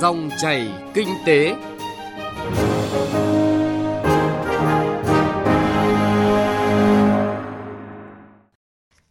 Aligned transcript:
Dòng 0.00 0.30
chảy 0.38 0.68
kinh 0.94 1.08
tế. 1.26 1.56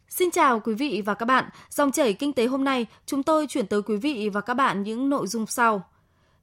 Xin 0.09 0.31
chào 0.31 0.59
quý 0.59 0.73
vị 0.73 1.01
và 1.05 1.13
các 1.13 1.25
bạn. 1.25 1.49
Dòng 1.69 1.91
chảy 1.91 2.13
kinh 2.13 2.33
tế 2.33 2.45
hôm 2.45 2.63
nay, 2.63 2.85
chúng 3.05 3.23
tôi 3.23 3.47
chuyển 3.47 3.67
tới 3.67 3.81
quý 3.81 3.97
vị 3.97 4.29
và 4.33 4.41
các 4.41 4.53
bạn 4.53 4.83
những 4.83 5.09
nội 5.09 5.27
dung 5.27 5.45
sau. 5.45 5.83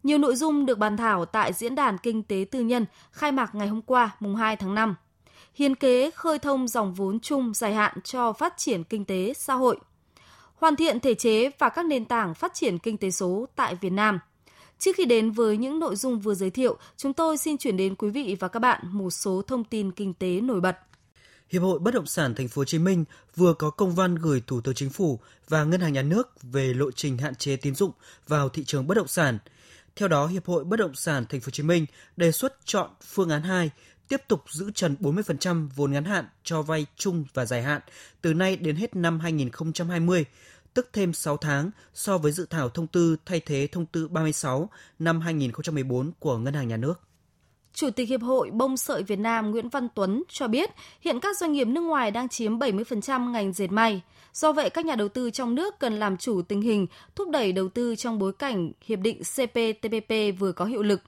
Nhiều 0.03 0.19
nội 0.19 0.37
dung 0.37 0.67
được 0.67 0.79
bàn 0.79 0.97
thảo 0.97 1.25
tại 1.25 1.53
Diễn 1.53 1.75
đàn 1.75 1.99
Kinh 1.99 2.23
tế 2.23 2.45
Tư 2.51 2.61
nhân 2.61 2.87
khai 3.11 3.33
mạc 3.33 3.55
ngày 3.55 3.69
hôm 3.69 3.83
qua, 3.83 4.17
mùng 4.21 4.37
2 4.37 4.57
tháng 4.57 4.75
5. 4.75 4.95
Hiến 5.55 5.75
kế 5.75 6.11
khơi 6.11 6.39
thông 6.39 6.69
dòng 6.69 6.95
vốn 6.95 7.21
chung 7.21 7.55
dài 7.55 7.75
hạn 7.75 8.01
cho 8.05 8.33
phát 8.33 8.55
triển 8.57 8.85
kinh 8.85 9.05
tế 9.05 9.33
xã 9.37 9.55
hội. 9.55 9.79
Hoàn 10.55 10.77
thiện 10.77 11.01
thể 11.01 11.15
chế 11.15 11.51
và 11.59 11.69
các 11.69 11.87
nền 11.87 12.05
tảng 12.05 12.35
phát 12.35 12.55
triển 12.55 12.79
kinh 12.79 12.97
tế 12.97 13.11
số 13.11 13.47
tại 13.57 13.75
Việt 13.75 13.93
Nam. 13.93 14.19
Trước 14.79 14.97
khi 14.97 15.05
đến 15.05 15.31
với 15.31 15.57
những 15.57 15.79
nội 15.79 15.97
dung 15.97 16.21
vừa 16.21 16.35
giới 16.35 16.51
thiệu, 16.51 16.77
chúng 16.97 17.13
tôi 17.13 17.39
xin 17.39 17.59
chuyển 17.59 17.77
đến 17.77 17.95
quý 17.95 18.11
vị 18.11 18.37
và 18.41 18.49
các 18.49 18.61
bạn 18.61 18.81
một 18.93 19.11
số 19.11 19.43
thông 19.47 19.65
tin 19.65 19.91
kinh 19.91 20.15
tế 20.15 20.41
nổi 20.41 20.61
bật. 20.61 20.77
Hiệp 21.51 21.63
hội 21.63 21.79
Bất 21.79 21.95
động 21.95 22.07
sản 22.07 22.35
Thành 22.35 22.49
phố 22.49 22.61
Hồ 22.61 22.65
Chí 22.65 22.79
Minh 22.79 23.05
vừa 23.37 23.55
có 23.55 23.71
công 23.71 23.95
văn 23.95 24.15
gửi 24.15 24.43
Thủ 24.47 24.61
tướng 24.61 24.75
Chính 24.75 24.91
phủ 24.91 25.21
và 25.49 25.65
Ngân 25.65 25.81
hàng 25.81 25.93
Nhà 25.93 26.03
nước 26.03 26.43
về 26.43 26.75
lộ 26.75 26.91
trình 26.91 27.19
hạn 27.19 27.35
chế 27.35 27.57
tín 27.57 27.75
dụng 27.75 27.91
vào 28.29 28.49
thị 28.49 28.65
trường 28.65 28.87
bất 28.87 28.95
động 28.95 29.09
sản. 29.09 29.39
Theo 29.97 30.09
đó, 30.09 30.27
Hiệp 30.27 30.47
hội 30.47 30.65
Bất 30.65 30.77
động 30.77 30.95
sản 30.95 31.25
Thành 31.29 31.41
phố 31.41 31.47
Hồ 31.47 31.51
Chí 31.51 31.63
Minh 31.63 31.87
đề 32.17 32.33
xuất 32.33 32.55
chọn 32.65 32.91
phương 33.03 33.31
án 33.31 33.43
2, 33.43 33.71
tiếp 34.09 34.21
tục 34.29 34.43
giữ 34.51 34.71
trần 34.75 34.97
40% 35.01 35.69
vốn 35.77 35.93
ngắn 35.93 36.05
hạn 36.05 36.25
cho 36.45 36.63
vay 36.63 36.87
chung 36.97 37.25
và 37.35 37.45
dài 37.45 37.63
hạn 37.63 37.81
từ 38.21 38.35
nay 38.35 38.57
đến 38.57 38.77
hết 38.77 38.97
năm 38.97 39.21
2020, 39.21 40.25
tức 40.75 40.91
thêm 40.93 41.13
6 41.13 41.37
tháng 41.37 41.71
so 41.95 42.19
với 42.19 42.33
dự 42.33 42.47
thảo 42.51 42.69
thông 42.69 42.87
tư 42.87 43.17
thay 43.27 43.41
thế 43.41 43.69
thông 43.73 43.87
tư 43.87 44.09
36 44.09 44.69
năm 44.99 45.21
2014 45.21 46.13
của 46.19 46.39
Ngân 46.39 46.55
hàng 46.55 46.69
Nhà 46.69 46.77
nước. 46.77 47.01
Chủ 47.75 47.91
tịch 47.91 48.09
Hiệp 48.09 48.23
hội 48.23 48.51
Bông 48.51 48.77
sợi 48.77 49.03
Việt 49.03 49.19
Nam 49.19 49.51
Nguyễn 49.51 49.69
Văn 49.69 49.89
Tuấn 49.95 50.23
cho 50.29 50.49
biết 50.49 50.71
hiện 51.01 51.21
các 51.21 51.37
doanh 51.37 51.53
nghiệp 51.53 51.65
nước 51.65 51.81
ngoài 51.81 52.11
đang 52.11 52.29
chiếm 52.29 52.59
70% 52.59 53.31
ngành 53.31 53.53
dệt 53.53 53.73
may. 53.73 54.03
Do 54.33 54.53
vậy, 54.53 54.71
các 54.71 54.85
nhà 54.85 54.95
đầu 54.95 55.09
tư 55.09 55.31
trong 55.31 55.55
nước 55.55 55.79
cần 55.79 55.99
làm 55.99 56.17
chủ 56.17 56.43
tình 56.43 56.61
hình, 56.61 56.87
thúc 57.15 57.29
đẩy 57.31 57.53
đầu 57.53 57.69
tư 57.69 57.97
trong 57.97 58.19
bối 58.19 58.33
cảnh 58.33 58.73
Hiệp 58.85 58.99
định 58.99 59.19
CPTPP 59.19 60.39
vừa 60.39 60.53
có 60.53 60.65
hiệu 60.65 60.83
lực. 60.83 61.01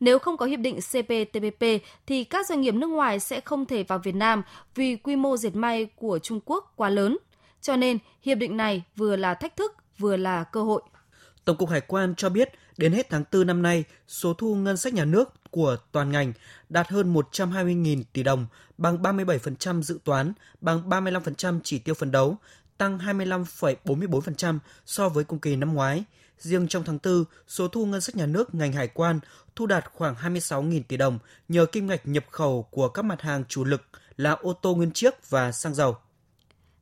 Nếu 0.00 0.18
không 0.18 0.36
có 0.36 0.46
hiệp 0.46 0.60
định 0.60 0.76
CPTPP 0.76 1.64
thì 2.06 2.24
các 2.24 2.46
doanh 2.46 2.60
nghiệp 2.60 2.74
nước 2.74 2.86
ngoài 2.86 3.20
sẽ 3.20 3.40
không 3.40 3.66
thể 3.66 3.82
vào 3.82 3.98
Việt 3.98 4.14
Nam 4.14 4.42
vì 4.74 4.96
quy 4.96 5.16
mô 5.16 5.36
dệt 5.36 5.54
may 5.54 5.86
của 5.96 6.18
Trung 6.18 6.40
Quốc 6.44 6.72
quá 6.76 6.88
lớn. 6.88 7.18
Cho 7.64 7.76
nên, 7.76 7.98
hiệp 8.22 8.38
định 8.38 8.56
này 8.56 8.82
vừa 8.96 9.16
là 9.16 9.34
thách 9.34 9.56
thức, 9.56 9.72
vừa 9.98 10.16
là 10.16 10.44
cơ 10.44 10.62
hội. 10.62 10.82
Tổng 11.44 11.56
cục 11.56 11.70
Hải 11.70 11.80
quan 11.80 12.14
cho 12.14 12.28
biết 12.28 12.48
đến 12.76 12.92
hết 12.92 13.10
tháng 13.10 13.24
4 13.32 13.46
năm 13.46 13.62
nay, 13.62 13.84
số 14.08 14.34
thu 14.34 14.54
ngân 14.54 14.76
sách 14.76 14.94
nhà 14.94 15.04
nước 15.04 15.32
của 15.50 15.76
toàn 15.92 16.12
ngành 16.12 16.32
đạt 16.68 16.88
hơn 16.88 17.14
120.000 17.14 18.02
tỷ 18.12 18.22
đồng, 18.22 18.46
bằng 18.78 19.02
37% 19.02 19.82
dự 19.82 19.98
toán, 20.04 20.32
bằng 20.60 20.88
35% 20.88 21.60
chỉ 21.64 21.78
tiêu 21.78 21.94
phấn 21.94 22.10
đấu, 22.10 22.36
tăng 22.78 22.98
25,44% 22.98 24.58
so 24.86 25.08
với 25.08 25.24
cùng 25.24 25.38
kỳ 25.38 25.56
năm 25.56 25.74
ngoái. 25.74 26.04
Riêng 26.38 26.68
trong 26.68 26.84
tháng 26.84 26.98
4, 27.04 27.24
số 27.48 27.68
thu 27.68 27.86
ngân 27.86 28.00
sách 28.00 28.16
nhà 28.16 28.26
nước 28.26 28.54
ngành 28.54 28.72
hải 28.72 28.88
quan 28.88 29.20
thu 29.56 29.66
đạt 29.66 29.84
khoảng 29.92 30.14
26.000 30.14 30.82
tỷ 30.88 30.96
đồng 30.96 31.18
nhờ 31.48 31.66
kim 31.66 31.86
ngạch 31.86 32.06
nhập 32.06 32.24
khẩu 32.30 32.62
của 32.70 32.88
các 32.88 33.04
mặt 33.04 33.20
hàng 33.20 33.44
chủ 33.48 33.64
lực 33.64 33.82
là 34.16 34.30
ô 34.30 34.52
tô 34.52 34.74
nguyên 34.74 34.92
chiếc 34.92 35.30
và 35.30 35.52
xăng 35.52 35.74
dầu. 35.74 35.96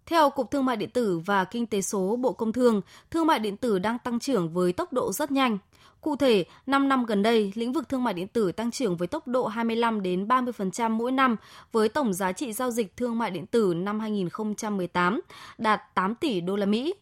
Theo 0.06 0.30
Cục 0.30 0.50
Thương 0.50 0.64
mại 0.64 0.76
điện 0.76 0.90
tử 0.90 1.18
và 1.18 1.44
Kinh 1.44 1.66
tế 1.66 1.82
số 1.82 2.16
Bộ 2.16 2.32
Công 2.32 2.52
Thương, 2.52 2.80
thương 3.10 3.26
mại 3.26 3.38
điện 3.38 3.56
tử 3.56 3.78
đang 3.78 3.98
tăng 3.98 4.18
trưởng 4.18 4.48
với 4.52 4.72
tốc 4.72 4.92
độ 4.92 5.12
rất 5.12 5.30
nhanh. 5.30 5.58
Cụ 6.00 6.16
thể, 6.16 6.44
5 6.66 6.88
năm 6.88 7.06
gần 7.06 7.22
đây, 7.22 7.52
lĩnh 7.54 7.72
vực 7.72 7.88
thương 7.88 8.04
mại 8.04 8.14
điện 8.14 8.28
tử 8.28 8.52
tăng 8.52 8.70
trưởng 8.70 8.96
với 8.96 9.08
tốc 9.08 9.28
độ 9.28 9.46
25 9.46 10.02
đến 10.02 10.28
30% 10.28 10.90
mỗi 10.90 11.12
năm 11.12 11.36
với 11.72 11.88
tổng 11.88 12.12
giá 12.12 12.32
trị 12.32 12.52
giao 12.52 12.70
dịch 12.70 12.96
thương 12.96 13.18
mại 13.18 13.30
điện 13.30 13.46
tử 13.46 13.74
năm 13.76 14.00
2018 14.00 15.20
đạt 15.58 15.80
8 15.94 16.14
tỷ 16.14 16.40
đô 16.40 16.56
la 16.56 16.66
Mỹ. 16.66 16.94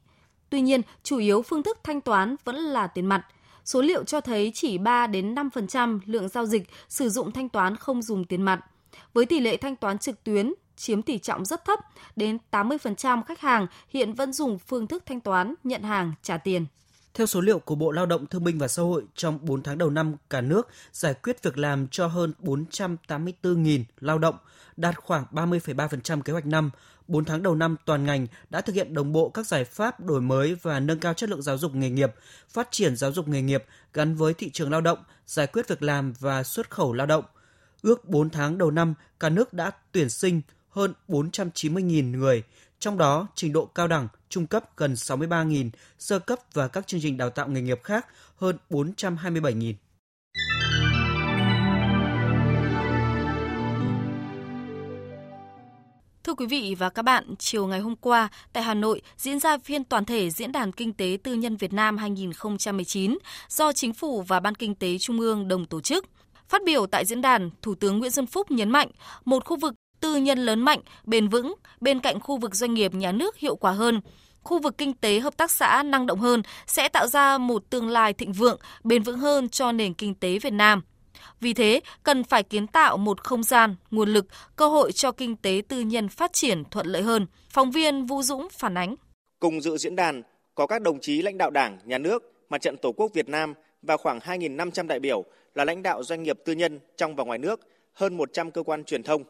Tuy 0.50 0.60
nhiên, 0.60 0.82
chủ 1.02 1.18
yếu 1.18 1.42
phương 1.42 1.62
thức 1.62 1.78
thanh 1.84 2.00
toán 2.00 2.36
vẫn 2.44 2.56
là 2.56 2.86
tiền 2.86 3.06
mặt. 3.06 3.26
Số 3.64 3.82
liệu 3.82 4.04
cho 4.04 4.20
thấy 4.20 4.50
chỉ 4.54 4.78
3 4.78 5.06
đến 5.06 5.34
5% 5.34 6.00
lượng 6.06 6.28
giao 6.28 6.46
dịch 6.46 6.62
sử 6.88 7.08
dụng 7.08 7.32
thanh 7.32 7.48
toán 7.48 7.76
không 7.76 8.02
dùng 8.02 8.24
tiền 8.24 8.42
mặt. 8.42 8.60
Với 9.14 9.26
tỷ 9.26 9.40
lệ 9.40 9.56
thanh 9.56 9.76
toán 9.76 9.98
trực 9.98 10.24
tuyến 10.24 10.52
chiếm 10.80 11.02
tỷ 11.02 11.18
trọng 11.18 11.44
rất 11.44 11.64
thấp, 11.64 11.78
đến 12.16 12.38
80% 12.50 13.22
khách 13.22 13.40
hàng 13.40 13.66
hiện 13.88 14.14
vẫn 14.14 14.32
dùng 14.32 14.58
phương 14.58 14.86
thức 14.86 15.02
thanh 15.06 15.20
toán 15.20 15.54
nhận 15.64 15.82
hàng 15.82 16.12
trả 16.22 16.36
tiền. 16.36 16.66
Theo 17.14 17.26
số 17.26 17.40
liệu 17.40 17.58
của 17.58 17.74
Bộ 17.74 17.90
Lao 17.90 18.06
động 18.06 18.26
Thương 18.26 18.44
binh 18.44 18.58
và 18.58 18.68
Xã 18.68 18.82
hội, 18.82 19.04
trong 19.14 19.38
4 19.42 19.62
tháng 19.62 19.78
đầu 19.78 19.90
năm, 19.90 20.16
cả 20.30 20.40
nước 20.40 20.68
giải 20.92 21.14
quyết 21.14 21.42
việc 21.42 21.58
làm 21.58 21.88
cho 21.88 22.06
hơn 22.06 22.32
484.000 22.42 23.84
lao 24.00 24.18
động, 24.18 24.34
đạt 24.76 24.96
khoảng 24.96 25.24
30,3% 25.32 26.22
kế 26.22 26.32
hoạch 26.32 26.46
năm. 26.46 26.70
4 27.08 27.24
tháng 27.24 27.42
đầu 27.42 27.54
năm, 27.54 27.76
toàn 27.84 28.04
ngành 28.04 28.26
đã 28.50 28.60
thực 28.60 28.74
hiện 28.74 28.94
đồng 28.94 29.12
bộ 29.12 29.28
các 29.28 29.46
giải 29.46 29.64
pháp 29.64 30.00
đổi 30.00 30.20
mới 30.20 30.56
và 30.62 30.80
nâng 30.80 30.98
cao 30.98 31.14
chất 31.14 31.30
lượng 31.30 31.42
giáo 31.42 31.58
dục 31.58 31.74
nghề 31.74 31.90
nghiệp, 31.90 32.14
phát 32.48 32.68
triển 32.70 32.96
giáo 32.96 33.12
dục 33.12 33.28
nghề 33.28 33.42
nghiệp 33.42 33.64
gắn 33.92 34.14
với 34.14 34.34
thị 34.34 34.50
trường 34.50 34.70
lao 34.70 34.80
động, 34.80 34.98
giải 35.26 35.46
quyết 35.46 35.68
việc 35.68 35.82
làm 35.82 36.12
và 36.20 36.42
xuất 36.42 36.70
khẩu 36.70 36.92
lao 36.92 37.06
động. 37.06 37.24
Ước 37.82 38.08
4 38.08 38.30
tháng 38.30 38.58
đầu 38.58 38.70
năm, 38.70 38.94
cả 39.20 39.28
nước 39.28 39.52
đã 39.52 39.70
tuyển 39.92 40.10
sinh 40.10 40.40
hơn 40.70 40.94
490.000 41.08 42.18
người, 42.18 42.42
trong 42.78 42.98
đó 42.98 43.28
trình 43.34 43.52
độ 43.52 43.66
cao 43.66 43.88
đẳng, 43.88 44.08
trung 44.28 44.46
cấp 44.46 44.76
gần 44.76 44.94
63.000, 44.94 45.70
sơ 45.98 46.18
cấp 46.18 46.38
và 46.52 46.68
các 46.68 46.86
chương 46.86 47.00
trình 47.00 47.16
đào 47.16 47.30
tạo 47.30 47.48
nghề 47.48 47.60
nghiệp 47.60 47.80
khác 47.84 48.06
hơn 48.36 48.56
427.000. 48.70 49.74
Thưa 56.24 56.34
quý 56.34 56.46
vị 56.46 56.74
và 56.78 56.90
các 56.90 57.02
bạn, 57.02 57.34
chiều 57.38 57.66
ngày 57.66 57.80
hôm 57.80 57.96
qua 57.96 58.28
tại 58.52 58.62
Hà 58.62 58.74
Nội 58.74 59.02
diễn 59.16 59.38
ra 59.38 59.58
phiên 59.58 59.84
toàn 59.84 60.04
thể 60.04 60.30
Diễn 60.30 60.52
đàn 60.52 60.72
Kinh 60.72 60.92
tế 60.92 61.18
Tư 61.22 61.34
nhân 61.34 61.56
Việt 61.56 61.72
Nam 61.72 61.96
2019 61.96 63.18
do 63.48 63.72
Chính 63.72 63.94
phủ 63.94 64.22
và 64.22 64.40
Ban 64.40 64.54
Kinh 64.54 64.74
tế 64.74 64.98
Trung 64.98 65.20
ương 65.20 65.48
đồng 65.48 65.66
tổ 65.66 65.80
chức. 65.80 66.04
Phát 66.48 66.62
biểu 66.66 66.86
tại 66.86 67.04
diễn 67.04 67.22
đàn, 67.22 67.50
Thủ 67.62 67.74
tướng 67.74 67.98
Nguyễn 67.98 68.10
Xuân 68.10 68.26
Phúc 68.26 68.50
nhấn 68.50 68.70
mạnh 68.70 68.90
một 69.24 69.44
khu 69.44 69.56
vực 69.56 69.74
tư 70.00 70.16
nhân 70.16 70.38
lớn 70.38 70.60
mạnh, 70.60 70.80
bền 71.04 71.28
vững 71.28 71.54
bên 71.80 72.00
cạnh 72.00 72.20
khu 72.20 72.36
vực 72.36 72.54
doanh 72.54 72.74
nghiệp 72.74 72.94
nhà 72.94 73.12
nước 73.12 73.36
hiệu 73.36 73.56
quả 73.56 73.72
hơn. 73.72 74.00
Khu 74.42 74.58
vực 74.58 74.78
kinh 74.78 74.92
tế 74.92 75.20
hợp 75.20 75.36
tác 75.36 75.50
xã 75.50 75.82
năng 75.82 76.06
động 76.06 76.18
hơn 76.18 76.42
sẽ 76.66 76.88
tạo 76.88 77.06
ra 77.06 77.38
một 77.38 77.70
tương 77.70 77.88
lai 77.88 78.12
thịnh 78.12 78.32
vượng, 78.32 78.60
bền 78.84 79.02
vững 79.02 79.18
hơn 79.18 79.48
cho 79.48 79.72
nền 79.72 79.94
kinh 79.94 80.14
tế 80.14 80.38
Việt 80.38 80.52
Nam. 80.52 80.82
Vì 81.40 81.54
thế, 81.54 81.80
cần 82.02 82.24
phải 82.24 82.42
kiến 82.42 82.66
tạo 82.66 82.96
một 82.96 83.24
không 83.24 83.42
gian, 83.42 83.76
nguồn 83.90 84.08
lực, 84.12 84.26
cơ 84.56 84.68
hội 84.68 84.92
cho 84.92 85.12
kinh 85.12 85.36
tế 85.36 85.62
tư 85.68 85.80
nhân 85.80 86.08
phát 86.08 86.32
triển 86.32 86.64
thuận 86.70 86.86
lợi 86.86 87.02
hơn. 87.02 87.26
Phóng 87.50 87.70
viên 87.70 88.06
Vũ 88.06 88.22
Dũng 88.22 88.48
phản 88.52 88.76
ánh. 88.76 88.94
Cùng 89.38 89.60
dự 89.60 89.76
diễn 89.76 89.96
đàn 89.96 90.22
có 90.54 90.66
các 90.66 90.82
đồng 90.82 91.00
chí 91.00 91.22
lãnh 91.22 91.38
đạo 91.38 91.50
Đảng, 91.50 91.78
Nhà 91.84 91.98
nước, 91.98 92.22
Mặt 92.48 92.60
trận 92.60 92.76
Tổ 92.76 92.92
quốc 92.92 93.10
Việt 93.14 93.28
Nam 93.28 93.54
và 93.82 93.96
khoảng 93.96 94.18
2.500 94.18 94.86
đại 94.86 95.00
biểu 95.00 95.24
là 95.54 95.64
lãnh 95.64 95.82
đạo 95.82 96.02
doanh 96.02 96.22
nghiệp 96.22 96.38
tư 96.44 96.52
nhân 96.52 96.80
trong 96.96 97.16
và 97.16 97.24
ngoài 97.24 97.38
nước, 97.38 97.60
hơn 97.92 98.16
100 98.16 98.50
cơ 98.50 98.62
quan 98.62 98.84
truyền 98.84 99.02
thông, 99.02 99.24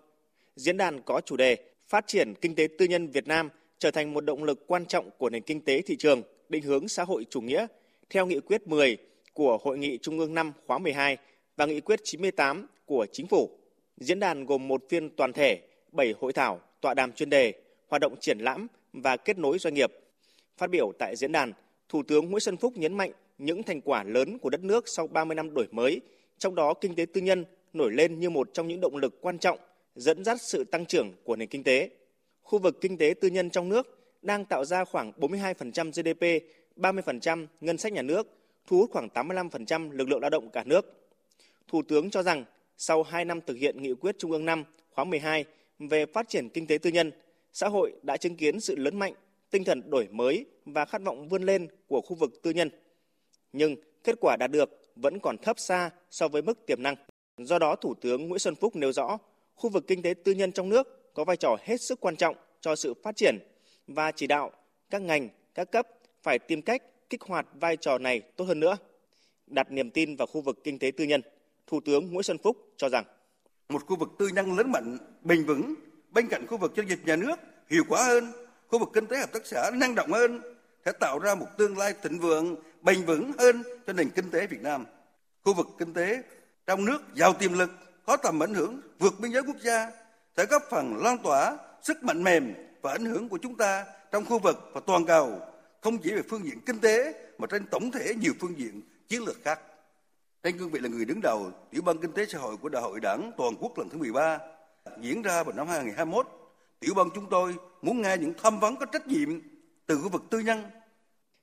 Diễn 0.61 0.77
đàn 0.77 1.01
có 1.03 1.21
chủ 1.21 1.37
đề 1.37 1.57
Phát 1.89 2.07
triển 2.07 2.35
kinh 2.41 2.55
tế 2.55 2.69
tư 2.79 2.85
nhân 2.85 3.07
Việt 3.07 3.27
Nam 3.27 3.49
trở 3.79 3.91
thành 3.91 4.15
một 4.15 4.25
động 4.25 4.45
lực 4.45 4.67
quan 4.67 4.87
trọng 4.87 5.11
của 5.19 5.31
nền 5.31 5.43
kinh 5.43 5.61
tế 5.61 5.83
thị 5.83 5.97
trường, 5.97 6.23
định 6.49 6.63
hướng 6.63 6.89
xã 6.89 7.05
hội 7.05 7.27
chủ 7.31 7.41
nghĩa 7.41 7.67
theo 8.11 8.27
nghị 8.27 8.41
quyết 8.41 8.69
10 8.69 8.97
của 9.33 9.59
Hội 9.63 9.79
nghị 9.79 9.99
Trung 9.99 10.19
ương 10.19 10.35
5 10.35 10.53
khóa 10.67 10.79
12 10.79 11.17
và 11.57 11.67
nghị 11.67 11.81
quyết 11.81 12.01
98 12.05 12.67
của 12.87 13.07
Chính 13.13 13.27
phủ. 13.27 13.51
Diễn 13.97 14.21
đàn 14.21 14.47
gồm 14.47 14.69
một 14.69 14.83
phiên 14.89 15.11
toàn 15.11 15.33
thể, 15.33 15.61
7 15.93 16.15
hội 16.21 16.33
thảo, 16.33 16.61
tọa 16.81 16.95
đàm 16.95 17.13
chuyên 17.13 17.31
đề, 17.31 17.53
hoạt 17.89 18.01
động 18.01 18.15
triển 18.21 18.39
lãm 18.39 18.67
và 18.93 19.17
kết 19.17 19.39
nối 19.39 19.59
doanh 19.59 19.75
nghiệp. 19.75 19.93
Phát 20.57 20.71
biểu 20.71 20.93
tại 20.99 21.17
diễn 21.17 21.33
đàn, 21.33 21.53
Thủ 21.89 22.03
tướng 22.03 22.31
Nguyễn 22.31 22.41
Xuân 22.41 22.57
Phúc 22.57 22.73
nhấn 22.77 22.95
mạnh 22.95 23.13
những 23.39 23.63
thành 23.63 23.81
quả 23.81 24.03
lớn 24.03 24.39
của 24.39 24.51
đất 24.51 24.65
nước 24.65 24.89
sau 24.89 25.07
30 25.07 25.35
năm 25.35 25.55
đổi 25.55 25.67
mới, 25.71 26.01
trong 26.39 26.55
đó 26.55 26.75
kinh 26.75 26.95
tế 26.95 27.07
tư 27.07 27.21
nhân 27.21 27.45
nổi 27.73 27.93
lên 27.93 28.21
như 28.21 28.31
một 28.31 28.51
trong 28.53 28.69
những 28.69 28.81
động 28.81 28.97
lực 28.97 29.21
quan 29.21 29.39
trọng 29.39 29.59
dẫn 29.95 30.25
dắt 30.25 30.43
sự 30.43 30.65
tăng 30.65 30.87
trưởng 30.87 31.13
của 31.25 31.37
nền 31.37 31.49
kinh 31.49 31.65
tế. 31.65 31.91
Khu 32.43 32.59
vực 32.59 32.81
kinh 32.81 32.99
tế 32.99 33.15
tư 33.21 33.29
nhân 33.29 33.51
trong 33.51 33.69
nước 33.69 33.99
đang 34.23 34.45
tạo 34.45 34.65
ra 34.65 34.85
khoảng 34.85 35.13
42% 35.17 35.91
GDP, 35.91 36.45
30% 36.77 37.47
ngân 37.61 37.79
sách 37.79 37.93
nhà 37.93 38.03
nước, 38.03 38.27
thu 38.67 38.79
hút 38.79 38.91
khoảng 38.93 39.09
85% 39.15 39.91
lực 39.91 40.09
lượng 40.09 40.21
lao 40.21 40.31
động 40.31 40.51
cả 40.51 40.65
nước. 40.65 41.11
Thủ 41.69 41.83
tướng 41.89 42.11
cho 42.11 42.23
rằng 42.23 42.45
sau 42.77 43.03
2 43.03 43.25
năm 43.25 43.41
thực 43.41 43.55
hiện 43.55 43.83
nghị 43.83 43.95
quyết 43.95 44.19
Trung 44.19 44.31
ương 44.31 44.45
5 44.45 44.65
khóa 44.91 45.05
12 45.05 45.45
về 45.79 46.07
phát 46.07 46.29
triển 46.29 46.49
kinh 46.49 46.67
tế 46.67 46.79
tư 46.79 46.91
nhân, 46.91 47.11
xã 47.53 47.69
hội 47.69 47.93
đã 48.03 48.17
chứng 48.17 48.37
kiến 48.37 48.61
sự 48.61 48.77
lớn 48.77 48.99
mạnh, 48.99 49.15
tinh 49.51 49.65
thần 49.65 49.91
đổi 49.91 50.09
mới 50.11 50.47
và 50.65 50.85
khát 50.85 51.03
vọng 51.03 51.29
vươn 51.29 51.43
lên 51.43 51.69
của 51.87 52.01
khu 52.01 52.17
vực 52.17 52.43
tư 52.43 52.51
nhân. 52.51 52.71
Nhưng 53.53 53.77
kết 54.05 54.15
quả 54.21 54.37
đạt 54.37 54.51
được 54.51 54.83
vẫn 54.97 55.19
còn 55.21 55.37
thấp 55.39 55.59
xa 55.59 55.91
so 56.11 56.29
với 56.29 56.43
mức 56.43 56.67
tiềm 56.67 56.83
năng. 56.83 56.97
Do 57.39 57.59
đó, 57.59 57.77
Thủ 57.77 57.95
tướng 57.95 58.29
Nguyễn 58.29 58.39
Xuân 58.39 58.55
Phúc 58.55 58.77
nêu 58.77 58.93
rõ 58.93 59.19
khu 59.61 59.71
vực 59.71 59.85
kinh 59.87 60.03
tế 60.03 60.15
tư 60.15 60.33
nhân 60.33 60.53
trong 60.53 60.69
nước 60.69 61.15
có 61.15 61.25
vai 61.25 61.37
trò 61.37 61.57
hết 61.65 61.81
sức 61.81 62.01
quan 62.01 62.17
trọng 62.17 62.37
cho 62.61 62.77
sự 62.77 62.95
phát 63.03 63.17
triển 63.17 63.39
và 63.87 64.13
chỉ 64.13 64.27
đạo 64.27 64.51
các 64.91 65.03
ngành, 65.03 65.29
các 65.55 65.73
cấp 65.73 65.89
phải 66.23 66.39
tìm 66.39 66.63
cách 66.63 66.83
kích 67.11 67.23
hoạt 67.23 67.47
vai 67.55 67.77
trò 67.77 67.99
này 67.99 68.21
tốt 68.21 68.45
hơn 68.45 68.61
nữa. 68.61 68.77
đặt 69.47 69.73
niềm 69.73 69.91
tin 69.91 70.17
vào 70.17 70.27
khu 70.27 70.41
vực 70.41 70.65
kinh 70.65 70.79
tế 70.79 70.91
tư 70.97 71.05
nhân. 71.05 71.23
Thủ 71.67 71.81
tướng 71.81 72.13
Nguyễn 72.13 72.23
Xuân 72.23 72.39
Phúc 72.39 72.57
cho 72.77 72.89
rằng 72.89 73.05
một 73.69 73.87
khu 73.87 73.97
vực 73.97 74.09
tư 74.19 74.29
nhân 74.29 74.57
lớn 74.57 74.73
mạnh, 74.73 74.99
bền 75.23 75.45
vững 75.45 75.75
bên 76.11 76.29
cạnh 76.29 76.47
khu 76.47 76.57
vực 76.57 76.73
doanh 76.77 76.87
nghiệp 76.87 76.99
nhà 77.05 77.17
nước 77.17 77.37
hiệu 77.71 77.83
quả 77.89 78.05
hơn, 78.05 78.33
khu 78.69 78.79
vực 78.79 78.89
kinh 78.95 79.07
tế 79.07 79.17
hợp 79.17 79.33
tác 79.33 79.47
xã 79.47 79.71
năng 79.75 79.95
động 79.95 80.13
hơn 80.13 80.41
sẽ 80.85 80.93
tạo 81.01 81.19
ra 81.19 81.35
một 81.35 81.47
tương 81.59 81.79
lai 81.79 81.95
thịnh 82.03 82.19
vượng, 82.19 82.57
bền 82.83 83.03
vững 83.03 83.33
hơn 83.39 83.63
cho 83.87 83.93
nền 83.93 84.11
kinh 84.11 84.31
tế 84.31 84.47
Việt 84.47 84.63
Nam. 84.63 84.85
Khu 85.45 85.55
vực 85.55 85.67
kinh 85.79 85.95
tế 85.95 86.23
trong 86.67 86.85
nước 86.85 87.03
giàu 87.15 87.33
tiềm 87.33 87.53
lực, 87.53 87.71
có 88.07 88.17
tầm 88.17 88.43
ảnh 88.43 88.55
hưởng 88.55 88.81
vượt 88.99 89.15
biên 89.21 89.33
giới 89.33 89.43
quốc 89.43 89.57
gia 89.61 89.91
sẽ 90.37 90.47
góp 90.47 90.63
phần 90.71 90.97
lan 90.97 91.19
tỏa 91.19 91.59
sức 91.83 92.05
mạnh 92.05 92.25
mềm 92.25 92.55
và 92.83 92.93
ảnh 92.93 93.05
hưởng 93.05 93.29
của 93.29 93.39
chúng 93.43 93.57
ta 93.57 93.85
trong 94.13 94.25
khu 94.25 94.39
vực 94.39 94.71
và 94.73 94.81
toàn 94.87 95.05
cầu, 95.05 95.41
không 95.81 95.99
chỉ 95.99 96.15
về 96.15 96.23
phương 96.29 96.45
diện 96.45 96.61
kinh 96.67 96.79
tế 96.81 97.15
mà 97.39 97.47
trên 97.47 97.67
tổng 97.67 97.91
thể 97.91 98.15
nhiều 98.15 98.33
phương 98.41 98.59
diện 98.59 98.83
chiến 99.09 99.23
lược 99.23 99.45
khác. 99.45 99.61
Trên 100.43 100.59
cương 100.59 100.71
vị 100.71 100.81
là 100.81 100.89
người 100.89 101.05
đứng 101.05 101.21
đầu 101.21 101.51
Tiểu 101.71 101.83
ban 101.83 101.99
Kinh 101.99 102.13
tế 102.13 102.27
Xã 102.27 102.39
hội 102.39 102.57
của 102.57 102.69
Đại 102.69 102.83
hội 102.83 103.01
Đảng 103.01 103.33
Toàn 103.37 103.55
quốc 103.61 103.79
lần 103.79 103.89
thứ 103.89 103.99
13 103.99 104.39
diễn 105.01 105.23
ra 105.23 105.43
vào 105.43 105.53
năm 105.57 105.69
2021, 105.69 106.27
Tiểu 106.81 106.95
ban 106.95 107.09
chúng 107.15 107.27
tôi 107.31 107.55
muốn 107.83 108.03
nghe 108.03 108.17
những 108.17 108.33
tham 108.43 108.61
vấn 108.61 108.77
có 108.77 108.87
trách 108.87 109.07
nhiệm 109.07 109.41
từ 109.87 109.99
khu 110.03 110.09
vực 110.09 110.23
tư 110.31 110.39
nhân. 110.39 110.63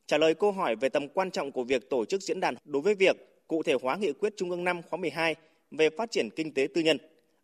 Trả 0.08 0.18
lời 0.18 0.34
câu 0.34 0.52
hỏi 0.52 0.76
về 0.76 0.90
tầm 0.90 1.08
quan 1.08 1.32
trọng 1.32 1.52
của 1.52 1.64
việc 1.64 1.90
tổ 1.90 2.06
chức 2.06 2.22
diễn 2.22 2.40
đàn 2.40 2.56
đối 2.66 2.82
với 2.82 2.96
việc 2.96 3.46
cụ 3.48 3.64
thể 3.64 3.74
hóa 3.82 3.96
nghị 3.96 4.14
quyết 4.14 4.34
Trung 4.38 4.50
ương 4.50 4.64
5 4.64 4.82
khóa 4.90 4.98
12 4.98 5.36
về 5.72 5.90
phát 5.90 6.12
triển 6.12 6.30
kinh 6.30 6.54
tế 6.54 6.68
tư 6.74 6.82
nhân, 6.82 6.98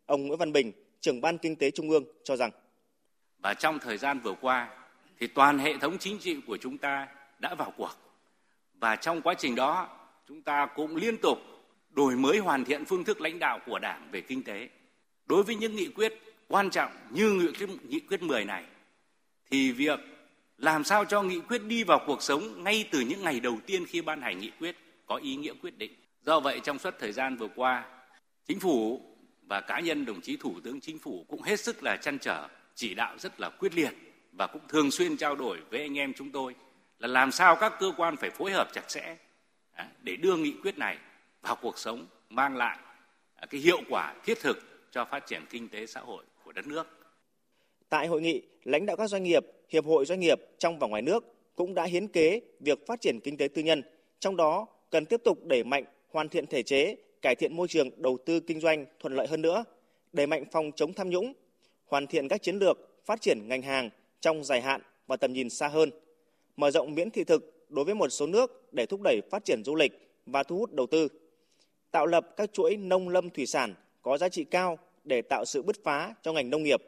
ông 0.06 0.28
Nguyễn 0.28 0.40
Văn 0.40 0.52
Bình, 0.52 0.72
trưởng 1.02 1.22
ban 1.22 1.38
kinh 1.38 1.56
tế 1.56 1.72
Trung 1.72 1.90
ương 1.90 2.04
cho 2.24 2.36
rằng 2.36 2.52
và 3.44 3.54
trong 3.54 3.80
thời 3.80 3.98
gian 3.98 4.20
vừa 4.20 4.34
qua 4.42 4.70
thì 5.20 5.28
toàn 5.28 5.60
hệ 5.60 5.78
thống 5.78 5.98
chính 5.98 6.20
trị 6.20 6.38
của 6.48 6.58
chúng 6.58 6.78
ta 6.78 7.08
đã 7.40 7.56
vào 7.56 7.74
cuộc. 7.78 7.92
Và 8.74 8.96
trong 8.96 9.22
quá 9.22 9.34
trình 9.34 9.56
đó, 9.56 9.90
chúng 10.28 10.42
ta 10.42 10.66
cũng 10.76 10.96
liên 10.96 11.18
tục 11.18 11.38
đổi 11.90 12.16
mới 12.16 12.38
hoàn 12.38 12.66
thiện 12.66 12.86
phương 12.86 13.04
thức 13.04 13.22
lãnh 13.22 13.40
đạo 13.40 13.60
của 13.66 13.80
Đảng 13.80 14.10
về 14.12 14.22
kinh 14.22 14.44
tế. 14.44 14.70
Đối 15.26 15.44
với 15.44 15.56
những 15.56 15.76
nghị 15.76 15.88
quyết 15.88 16.14
quan 16.48 16.70
trọng 16.70 16.92
như 17.10 17.32
nghị 17.32 17.52
quyết, 17.52 17.70
nghị 17.90 18.00
quyết 18.00 18.22
10 18.22 18.46
này 18.46 18.64
thì 19.52 19.72
việc 19.72 20.00
làm 20.58 20.84
sao 20.84 21.06
cho 21.06 21.22
nghị 21.22 21.40
quyết 21.40 21.64
đi 21.64 21.84
vào 21.84 22.04
cuộc 22.08 22.22
sống 22.22 22.64
ngay 22.64 22.90
từ 22.92 23.00
những 23.00 23.24
ngày 23.24 23.40
đầu 23.40 23.58
tiên 23.66 23.86
khi 23.86 24.02
ban 24.02 24.22
hành 24.22 24.40
nghị 24.40 24.52
quyết 24.60 24.76
có 25.06 25.16
ý 25.16 25.36
nghĩa 25.36 25.54
quyết 25.62 25.78
định. 25.78 25.92
Do 26.22 26.40
vậy 26.40 26.60
trong 26.64 26.80
suốt 26.80 26.94
thời 27.00 27.12
gian 27.12 27.36
vừa 27.36 27.50
qua, 27.56 27.86
chính 28.48 28.60
phủ 28.60 29.02
và 29.48 29.62
cá 29.62 29.80
nhân 29.80 30.06
đồng 30.06 30.22
chí 30.22 30.38
Thủ 30.38 30.56
tướng 30.64 30.82
Chính 30.82 31.00
phủ 31.00 31.26
cũng 31.28 31.42
hết 31.42 31.60
sức 31.60 31.84
là 31.84 31.98
chăn 31.98 32.20
trở 32.20 32.48
chỉ 32.76 32.94
đạo 32.94 33.16
rất 33.20 33.40
là 33.40 33.50
quyết 33.50 33.76
liệt 33.76 33.94
và 34.32 34.48
cũng 34.48 34.62
thường 34.70 34.92
xuyên 34.92 35.18
trao 35.18 35.36
đổi 35.36 35.58
với 35.70 35.82
anh 35.82 35.98
em 35.98 36.14
chúng 36.14 36.32
tôi 36.32 36.56
là 37.00 37.08
làm 37.08 37.32
sao 37.32 37.56
các 37.56 37.74
cơ 37.80 37.92
quan 37.98 38.16
phải 38.16 38.30
phối 38.30 38.52
hợp 38.52 38.68
chặt 38.74 38.88
chẽ 38.88 39.18
à, 39.74 39.90
để 40.02 40.16
đưa 40.16 40.38
nghị 40.38 40.54
quyết 40.64 40.78
này 40.78 40.98
vào 41.42 41.58
cuộc 41.62 41.78
sống 41.78 42.06
mang 42.30 42.58
lại 42.58 42.78
à, 43.36 43.48
cái 43.50 43.62
hiệu 43.62 43.82
quả 43.90 44.14
thiết 44.26 44.40
thực 44.40 44.58
cho 44.92 45.06
phát 45.06 45.28
triển 45.28 45.42
kinh 45.50 45.70
tế 45.70 45.86
xã 45.86 46.00
hội 46.00 46.24
của 46.44 46.52
đất 46.52 46.68
nước. 46.68 46.88
Tại 47.90 48.08
hội 48.08 48.22
nghị, 48.22 48.42
lãnh 48.64 48.86
đạo 48.86 48.98
các 48.98 49.08
doanh 49.08 49.24
nghiệp, 49.24 49.46
hiệp 49.70 49.86
hội 49.86 50.06
doanh 50.06 50.20
nghiệp 50.20 50.40
trong 50.58 50.80
và 50.80 50.88
ngoài 50.88 51.02
nước 51.02 51.36
cũng 51.56 51.74
đã 51.74 51.84
hiến 51.84 52.08
kế 52.08 52.42
việc 52.60 52.88
phát 52.88 53.02
triển 53.02 53.20
kinh 53.24 53.38
tế 53.38 53.48
tư 53.48 53.62
nhân, 53.62 53.82
trong 54.20 54.36
đó 54.36 54.68
cần 54.92 55.06
tiếp 55.06 55.22
tục 55.24 55.46
đẩy 55.46 55.64
mạnh 55.64 55.84
hoàn 56.12 56.30
thiện 56.30 56.48
thể 56.48 56.64
chế, 56.64 56.96
cải 57.24 57.36
thiện 57.36 57.56
môi 57.56 57.68
trường 57.68 57.90
đầu 57.98 58.18
tư 58.26 58.40
kinh 58.40 58.60
doanh 58.60 58.86
thuận 59.00 59.14
lợi 59.14 59.28
hơn 59.28 59.42
nữa, 59.42 59.64
đẩy 60.14 60.28
mạnh 60.28 60.46
phòng 60.52 60.72
chống 60.76 60.94
tham 60.94 61.10
nhũng, 61.10 61.34
hoàn 61.86 62.08
thiện 62.08 62.28
các 62.28 62.42
chiến 62.42 62.58
lược 62.58 62.78
phát 63.06 63.22
triển 63.22 63.48
ngành 63.48 63.62
hàng 63.62 63.90
trong 64.20 64.44
dài 64.44 64.62
hạn 64.62 64.82
và 65.08 65.18
tầm 65.18 65.34
nhìn 65.34 65.50
xa 65.50 65.68
hơn, 65.68 65.90
mở 66.58 66.72
rộng 66.72 66.96
miễn 66.96 67.12
thị 67.12 67.24
thực 67.24 67.66
đối 67.70 67.86
với 67.86 67.96
một 67.96 68.10
số 68.10 68.28
nước 68.28 68.70
để 68.72 68.86
thúc 68.86 69.02
đẩy 69.04 69.22
phát 69.32 69.46
triển 69.46 69.62
du 69.66 69.76
lịch 69.76 69.92
và 70.26 70.44
thu 70.44 70.58
hút 70.58 70.74
đầu 70.74 70.88
tư, 70.88 71.08
tạo 71.92 72.06
lập 72.06 72.34
các 72.38 72.54
chuỗi 72.54 72.78
nông 72.78 73.10
lâm 73.10 73.30
thủy 73.30 73.46
sản 73.46 73.74
có 74.02 74.18
giá 74.18 74.30
trị 74.30 74.44
cao 74.44 74.78
để 75.04 75.22
tạo 75.22 75.46
sự 75.46 75.62
bứt 75.62 75.84
phá 75.84 76.16
cho 76.22 76.34
ngành 76.34 76.50
nông 76.50 76.64
nghiệp. 76.64 76.82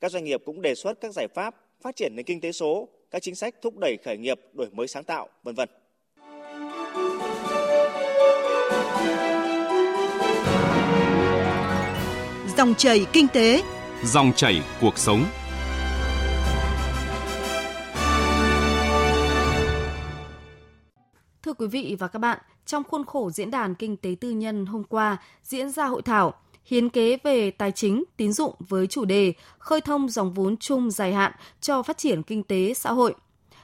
Các 0.00 0.10
doanh 0.12 0.24
nghiệp 0.24 0.42
cũng 0.44 0.62
đề 0.62 0.74
xuất 0.74 1.00
các 1.00 1.12
giải 1.14 1.26
pháp 1.34 1.54
phát 1.80 1.96
triển 1.96 2.12
nền 2.16 2.26
kinh 2.26 2.40
tế 2.40 2.52
số, 2.52 2.88
các 3.10 3.22
chính 3.22 3.34
sách 3.34 3.54
thúc 3.62 3.74
đẩy 3.80 3.96
khởi 4.04 4.16
nghiệp, 4.18 4.40
đổi 4.52 4.68
mới 4.72 4.88
sáng 4.88 5.04
tạo, 5.04 5.28
vân 5.42 5.54
vân. 5.54 5.68
Dòng 12.60 12.74
chảy 12.74 13.06
kinh 13.12 13.28
tế, 13.28 13.62
Dòng 14.04 14.32
chảy 14.36 14.62
cuộc 14.80 14.98
sống. 14.98 15.24
Thưa 21.42 21.52
quý 21.52 21.66
vị 21.66 21.96
và 21.98 22.08
các 22.08 22.18
bạn, 22.18 22.38
trong 22.66 22.82
khuôn 22.84 23.04
khổ 23.04 23.30
diễn 23.30 23.50
đàn 23.50 23.74
kinh 23.74 23.96
tế 23.96 24.14
tư 24.20 24.30
nhân 24.30 24.66
hôm 24.66 24.84
qua 24.84 25.16
diễn 25.42 25.70
ra 25.70 25.86
hội 25.86 26.02
thảo 26.02 26.34
hiến 26.64 26.88
kế 26.88 27.18
về 27.24 27.50
tài 27.50 27.72
chính, 27.72 28.04
tín 28.16 28.32
dụng 28.32 28.54
với 28.58 28.86
chủ 28.86 29.04
đề 29.04 29.32
khơi 29.58 29.80
thông 29.80 30.08
dòng 30.08 30.32
vốn 30.32 30.56
chung 30.56 30.90
dài 30.90 31.12
hạn 31.12 31.32
cho 31.60 31.82
phát 31.82 31.98
triển 31.98 32.22
kinh 32.22 32.42
tế 32.42 32.74
xã 32.74 32.92
hội. 32.92 33.14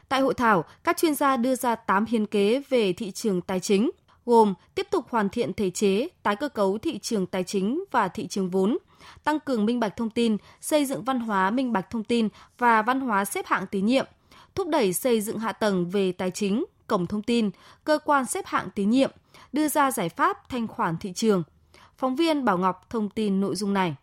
Tại 0.09 0.21
hội 0.21 0.35
thảo, 0.35 0.65
các 0.85 0.97
chuyên 0.97 1.15
gia 1.15 1.37
đưa 1.37 1.55
ra 1.55 1.75
8 1.75 2.05
hiến 2.05 2.27
kế 2.27 2.63
về 2.69 2.93
thị 2.93 3.11
trường 3.11 3.41
tài 3.41 3.61
chính, 3.61 3.91
gồm 4.27 4.55
tiếp 4.75 4.87
tục 4.91 5.05
hoàn 5.11 5.29
thiện 5.29 5.53
thể 5.53 5.71
chế, 5.71 6.09
tái 6.23 6.37
cơ 6.37 6.49
cấu 6.49 6.79
thị 6.79 6.99
trường 6.99 7.27
tài 7.27 7.45
chính 7.45 7.85
và 7.91 8.09
thị 8.09 8.27
trường 8.27 8.51
vốn, 8.51 8.79
tăng 9.25 9.41
cường 9.41 9.67
minh 9.67 9.81
bạch 9.81 9.97
thông 9.97 10.11
tin, 10.11 10.37
xây 10.61 10.85
dựng 10.85 11.05
văn 11.05 11.21
hóa 11.21 11.51
minh 11.51 11.73
bạch 11.73 11.91
thông 11.91 12.05
tin 12.05 12.29
và 12.59 12.83
văn 12.83 13.01
hóa 13.01 13.25
xếp 13.25 13.47
hạng 13.47 13.67
tín 13.67 13.87
nhiệm, 13.87 14.07
thúc 14.55 14.69
đẩy 14.69 14.93
xây 14.93 15.21
dựng 15.21 15.39
hạ 15.39 15.53
tầng 15.53 15.91
về 15.91 16.13
tài 16.13 16.31
chính, 16.31 16.65
cổng 16.87 17.07
thông 17.07 17.23
tin, 17.23 17.51
cơ 17.85 17.99
quan 18.05 18.27
xếp 18.27 18.47
hạng 18.47 18.69
tín 18.75 18.91
nhiệm, 18.91 19.11
đưa 19.53 19.69
ra 19.69 19.91
giải 19.91 20.09
pháp 20.09 20.49
thanh 20.49 20.67
khoản 20.67 20.97
thị 20.97 21.13
trường. 21.13 21.43
Phóng 21.99 22.17
viên 22.17 22.45
Bảo 22.45 22.59
Ngọc 22.59 22.91
thông 22.91 23.09
tin 23.09 23.41
nội 23.41 23.57
dung 23.57 23.75
này. 23.75 23.97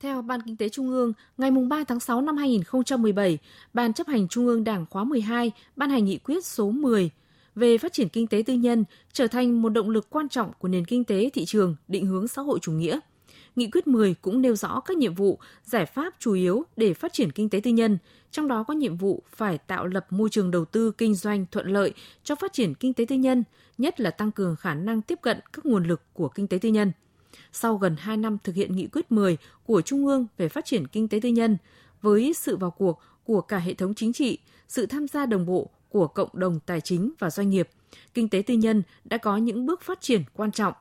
Theo 0.00 0.22
Ban 0.22 0.42
Kinh 0.42 0.56
tế 0.56 0.68
Trung 0.68 0.88
ương, 0.88 1.12
ngày 1.38 1.50
3 1.50 1.84
tháng 1.88 2.00
6 2.00 2.20
năm 2.20 2.36
2017, 2.36 3.38
Ban 3.74 3.92
chấp 3.92 4.06
hành 4.06 4.28
Trung 4.28 4.46
ương 4.46 4.64
Đảng 4.64 4.86
khóa 4.90 5.04
12 5.04 5.52
ban 5.76 5.90
hành 5.90 6.04
nghị 6.04 6.18
quyết 6.18 6.46
số 6.46 6.70
10 6.70 7.10
về 7.54 7.78
phát 7.78 7.92
triển 7.92 8.08
kinh 8.08 8.26
tế 8.26 8.42
tư 8.46 8.54
nhân 8.54 8.84
trở 9.12 9.26
thành 9.26 9.62
một 9.62 9.68
động 9.68 9.90
lực 9.90 10.10
quan 10.10 10.28
trọng 10.28 10.52
của 10.58 10.68
nền 10.68 10.84
kinh 10.84 11.04
tế 11.04 11.30
thị 11.32 11.44
trường 11.44 11.76
định 11.88 12.06
hướng 12.06 12.28
xã 12.28 12.42
hội 12.42 12.58
chủ 12.62 12.72
nghĩa– 12.72 13.00
Nghị 13.56 13.70
quyết 13.70 13.86
10 13.86 14.14
cũng 14.14 14.42
nêu 14.42 14.56
rõ 14.56 14.80
các 14.80 14.96
nhiệm 14.96 15.14
vụ, 15.14 15.38
giải 15.64 15.86
pháp 15.86 16.14
chủ 16.18 16.32
yếu 16.32 16.64
để 16.76 16.94
phát 16.94 17.12
triển 17.12 17.32
kinh 17.32 17.48
tế 17.48 17.60
tư 17.60 17.70
nhân, 17.70 17.98
trong 18.30 18.48
đó 18.48 18.62
có 18.62 18.74
nhiệm 18.74 18.96
vụ 18.96 19.22
phải 19.36 19.58
tạo 19.58 19.86
lập 19.86 20.06
môi 20.10 20.30
trường 20.30 20.50
đầu 20.50 20.64
tư 20.64 20.92
kinh 20.98 21.14
doanh 21.14 21.46
thuận 21.50 21.66
lợi 21.66 21.92
cho 22.24 22.34
phát 22.34 22.52
triển 22.52 22.74
kinh 22.74 22.94
tế 22.94 23.04
tư 23.04 23.16
nhân, 23.16 23.44
nhất 23.78 24.00
là 24.00 24.10
tăng 24.10 24.32
cường 24.32 24.56
khả 24.56 24.74
năng 24.74 25.02
tiếp 25.02 25.18
cận 25.22 25.40
các 25.52 25.66
nguồn 25.66 25.84
lực 25.84 26.02
của 26.12 26.28
kinh 26.28 26.46
tế 26.46 26.58
tư 26.58 26.68
nhân. 26.68 26.92
Sau 27.52 27.76
gần 27.76 27.96
2 27.98 28.16
năm 28.16 28.38
thực 28.44 28.54
hiện 28.54 28.76
nghị 28.76 28.86
quyết 28.86 29.12
10 29.12 29.36
của 29.66 29.82
Trung 29.82 30.06
ương 30.06 30.26
về 30.36 30.48
phát 30.48 30.64
triển 30.64 30.86
kinh 30.86 31.08
tế 31.08 31.20
tư 31.22 31.28
nhân, 31.28 31.56
với 32.02 32.32
sự 32.36 32.56
vào 32.56 32.70
cuộc 32.70 33.00
của 33.24 33.40
cả 33.40 33.58
hệ 33.58 33.74
thống 33.74 33.94
chính 33.94 34.12
trị, 34.12 34.38
sự 34.68 34.86
tham 34.86 35.08
gia 35.08 35.26
đồng 35.26 35.46
bộ 35.46 35.70
của 35.92 36.06
cộng 36.06 36.28
đồng 36.32 36.60
tài 36.60 36.80
chính 36.80 37.12
và 37.18 37.30
doanh 37.30 37.50
nghiệp, 37.50 37.68
kinh 38.14 38.28
tế 38.28 38.42
tư 38.46 38.54
nhân 38.54 38.82
đã 39.04 39.18
có 39.18 39.36
những 39.36 39.66
bước 39.66 39.82
phát 39.82 40.00
triển 40.00 40.22
quan 40.34 40.52
trọng 40.52 40.74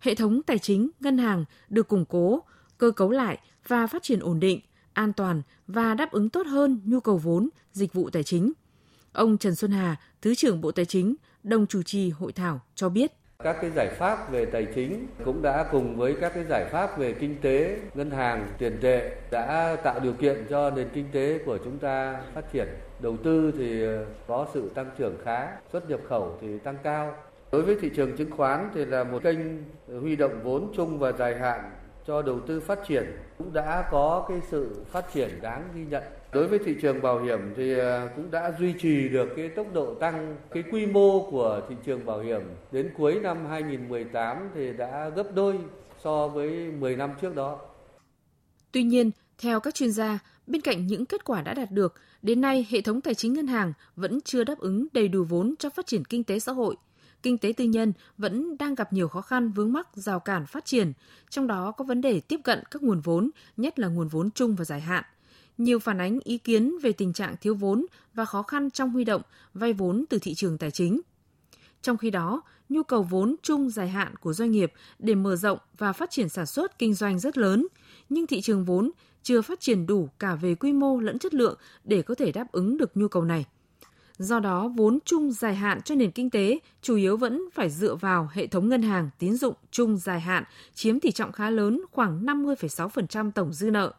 hệ 0.00 0.14
thống 0.14 0.42
tài 0.42 0.58
chính, 0.58 0.90
ngân 1.00 1.18
hàng 1.18 1.44
được 1.68 1.88
củng 1.88 2.04
cố, 2.04 2.42
cơ 2.78 2.90
cấu 2.90 3.10
lại 3.10 3.38
và 3.68 3.86
phát 3.86 4.02
triển 4.02 4.20
ổn 4.20 4.40
định, 4.40 4.60
an 4.92 5.12
toàn 5.12 5.42
và 5.66 5.94
đáp 5.94 6.12
ứng 6.12 6.28
tốt 6.28 6.46
hơn 6.46 6.80
nhu 6.84 7.00
cầu 7.00 7.18
vốn, 7.18 7.48
dịch 7.72 7.92
vụ 7.92 8.10
tài 8.10 8.22
chính. 8.22 8.52
Ông 9.12 9.38
Trần 9.38 9.54
Xuân 9.54 9.70
Hà, 9.70 9.96
Thứ 10.22 10.34
trưởng 10.34 10.60
Bộ 10.60 10.72
Tài 10.72 10.84
chính, 10.84 11.14
đồng 11.42 11.66
chủ 11.66 11.82
trì 11.82 12.10
hội 12.10 12.32
thảo 12.32 12.60
cho 12.74 12.88
biết. 12.88 13.12
Các 13.42 13.56
cái 13.60 13.70
giải 13.70 13.88
pháp 13.88 14.30
về 14.30 14.44
tài 14.44 14.66
chính 14.74 15.06
cũng 15.24 15.42
đã 15.42 15.64
cùng 15.72 15.96
với 15.96 16.16
các 16.20 16.32
cái 16.34 16.44
giải 16.48 16.64
pháp 16.64 16.98
về 16.98 17.12
kinh 17.12 17.36
tế, 17.42 17.76
ngân 17.94 18.10
hàng, 18.10 18.48
tiền 18.58 18.78
tệ 18.80 19.10
đã 19.30 19.76
tạo 19.82 20.00
điều 20.00 20.12
kiện 20.12 20.46
cho 20.50 20.70
nền 20.70 20.88
kinh 20.92 21.06
tế 21.12 21.38
của 21.46 21.58
chúng 21.64 21.78
ta 21.78 22.20
phát 22.34 22.52
triển. 22.52 22.68
Đầu 23.00 23.16
tư 23.16 23.52
thì 23.58 23.84
ờ, 23.84 24.04
có 24.26 24.46
sự 24.54 24.70
tăng 24.74 24.90
trưởng 24.98 25.16
khá, 25.24 25.48
xuất 25.72 25.90
nhập 25.90 26.00
khẩu 26.08 26.38
thì 26.40 26.58
tăng 26.58 26.76
cao, 26.82 27.14
Đối 27.52 27.62
với 27.62 27.76
thị 27.80 27.90
trường 27.96 28.16
chứng 28.16 28.30
khoán 28.30 28.70
thì 28.74 28.84
là 28.84 29.04
một 29.04 29.22
kênh 29.22 29.38
huy 30.00 30.16
động 30.16 30.40
vốn 30.42 30.72
chung 30.76 30.98
và 30.98 31.12
dài 31.12 31.38
hạn 31.38 31.70
cho 32.06 32.22
đầu 32.22 32.40
tư 32.40 32.60
phát 32.60 32.78
triển 32.88 33.04
cũng 33.38 33.52
đã 33.52 33.88
có 33.90 34.26
cái 34.28 34.40
sự 34.50 34.84
phát 34.90 35.04
triển 35.14 35.28
đáng 35.42 35.68
ghi 35.74 35.84
nhận. 35.90 36.02
Đối 36.32 36.48
với 36.48 36.58
thị 36.58 36.74
trường 36.82 37.02
bảo 37.02 37.22
hiểm 37.22 37.54
thì 37.56 37.78
ờ, 37.78 38.08
cũng 38.16 38.30
đã 38.30 38.52
duy 38.58 38.74
trì 38.80 39.08
được 39.08 39.28
cái 39.36 39.48
tốc 39.48 39.66
độ 39.72 39.94
tăng 39.94 40.36
cái 40.50 40.62
quy 40.72 40.86
mô 40.86 41.30
của 41.30 41.60
thị 41.68 41.74
trường 41.84 42.06
bảo 42.06 42.20
hiểm 42.20 42.40
đến 42.72 42.90
cuối 42.98 43.20
năm 43.22 43.46
2018 43.48 44.50
thì 44.54 44.72
đã 44.72 45.08
gấp 45.08 45.34
đôi 45.34 45.58
so 46.04 46.28
với 46.28 46.50
10 46.78 46.96
năm 46.96 47.10
trước 47.20 47.34
đó. 47.34 47.58
Tuy 48.72 48.82
nhiên, 48.82 49.10
theo 49.38 49.60
các 49.60 49.74
chuyên 49.74 49.92
gia, 49.92 50.18
bên 50.46 50.60
cạnh 50.60 50.86
những 50.86 51.06
kết 51.06 51.24
quả 51.24 51.42
đã 51.42 51.54
đạt 51.54 51.70
được, 51.70 51.94
đến 52.22 52.40
nay 52.40 52.66
hệ 52.70 52.80
thống 52.80 53.00
tài 53.00 53.14
chính 53.14 53.32
ngân 53.32 53.46
hàng 53.46 53.72
vẫn 53.96 54.20
chưa 54.20 54.44
đáp 54.44 54.58
ứng 54.58 54.86
đầy 54.92 55.08
đủ 55.08 55.24
vốn 55.24 55.54
cho 55.58 55.70
phát 55.70 55.86
triển 55.86 56.04
kinh 56.04 56.24
tế 56.24 56.38
xã 56.38 56.52
hội– 56.52 56.76
kinh 57.22 57.38
tế 57.38 57.52
tư 57.56 57.64
nhân 57.64 57.92
vẫn 58.18 58.58
đang 58.58 58.74
gặp 58.74 58.92
nhiều 58.92 59.08
khó 59.08 59.20
khăn 59.20 59.50
vướng 59.50 59.72
mắc 59.72 59.88
rào 59.94 60.20
cản 60.20 60.46
phát 60.46 60.64
triển, 60.64 60.92
trong 61.30 61.46
đó 61.46 61.72
có 61.72 61.84
vấn 61.84 62.00
đề 62.00 62.20
tiếp 62.20 62.40
cận 62.44 62.62
các 62.70 62.82
nguồn 62.82 63.00
vốn, 63.00 63.30
nhất 63.56 63.78
là 63.78 63.88
nguồn 63.88 64.08
vốn 64.08 64.30
chung 64.30 64.54
và 64.54 64.64
dài 64.64 64.80
hạn. 64.80 65.04
Nhiều 65.58 65.78
phản 65.78 65.98
ánh 66.00 66.18
ý 66.24 66.38
kiến 66.38 66.78
về 66.82 66.92
tình 66.92 67.12
trạng 67.12 67.34
thiếu 67.40 67.54
vốn 67.54 67.86
và 68.14 68.24
khó 68.24 68.42
khăn 68.42 68.70
trong 68.70 68.90
huy 68.90 69.04
động 69.04 69.22
vay 69.54 69.72
vốn 69.72 70.04
từ 70.08 70.18
thị 70.18 70.34
trường 70.34 70.58
tài 70.58 70.70
chính. 70.70 71.00
Trong 71.82 71.96
khi 71.96 72.10
đó, 72.10 72.42
nhu 72.68 72.82
cầu 72.82 73.02
vốn 73.02 73.36
chung 73.42 73.70
dài 73.70 73.88
hạn 73.88 74.16
của 74.16 74.32
doanh 74.32 74.50
nghiệp 74.50 74.72
để 74.98 75.14
mở 75.14 75.36
rộng 75.36 75.58
và 75.78 75.92
phát 75.92 76.10
triển 76.10 76.28
sản 76.28 76.46
xuất 76.46 76.78
kinh 76.78 76.94
doanh 76.94 77.18
rất 77.18 77.38
lớn, 77.38 77.66
nhưng 78.08 78.26
thị 78.26 78.40
trường 78.40 78.64
vốn 78.64 78.90
chưa 79.22 79.42
phát 79.42 79.60
triển 79.60 79.86
đủ 79.86 80.08
cả 80.18 80.34
về 80.34 80.54
quy 80.54 80.72
mô 80.72 81.00
lẫn 81.00 81.18
chất 81.18 81.34
lượng 81.34 81.58
để 81.84 82.02
có 82.02 82.14
thể 82.14 82.32
đáp 82.32 82.52
ứng 82.52 82.78
được 82.78 82.96
nhu 82.96 83.08
cầu 83.08 83.24
này. 83.24 83.44
Do 84.20 84.40
đó, 84.40 84.68
vốn 84.76 84.98
chung 85.04 85.32
dài 85.32 85.54
hạn 85.54 85.82
cho 85.82 85.94
nền 85.94 86.10
kinh 86.10 86.30
tế 86.30 86.58
chủ 86.82 86.96
yếu 86.96 87.16
vẫn 87.16 87.42
phải 87.52 87.70
dựa 87.70 87.94
vào 87.94 88.28
hệ 88.32 88.46
thống 88.46 88.68
ngân 88.68 88.82
hàng 88.82 89.10
tín 89.18 89.34
dụng 89.34 89.54
chung 89.70 89.96
dài 89.96 90.20
hạn, 90.20 90.44
chiếm 90.74 91.00
tỷ 91.00 91.10
trọng 91.10 91.32
khá 91.32 91.50
lớn 91.50 91.80
khoảng 91.92 92.26
50,6% 92.26 93.30
tổng 93.30 93.52
dư 93.52 93.70
nợ. 93.70 93.92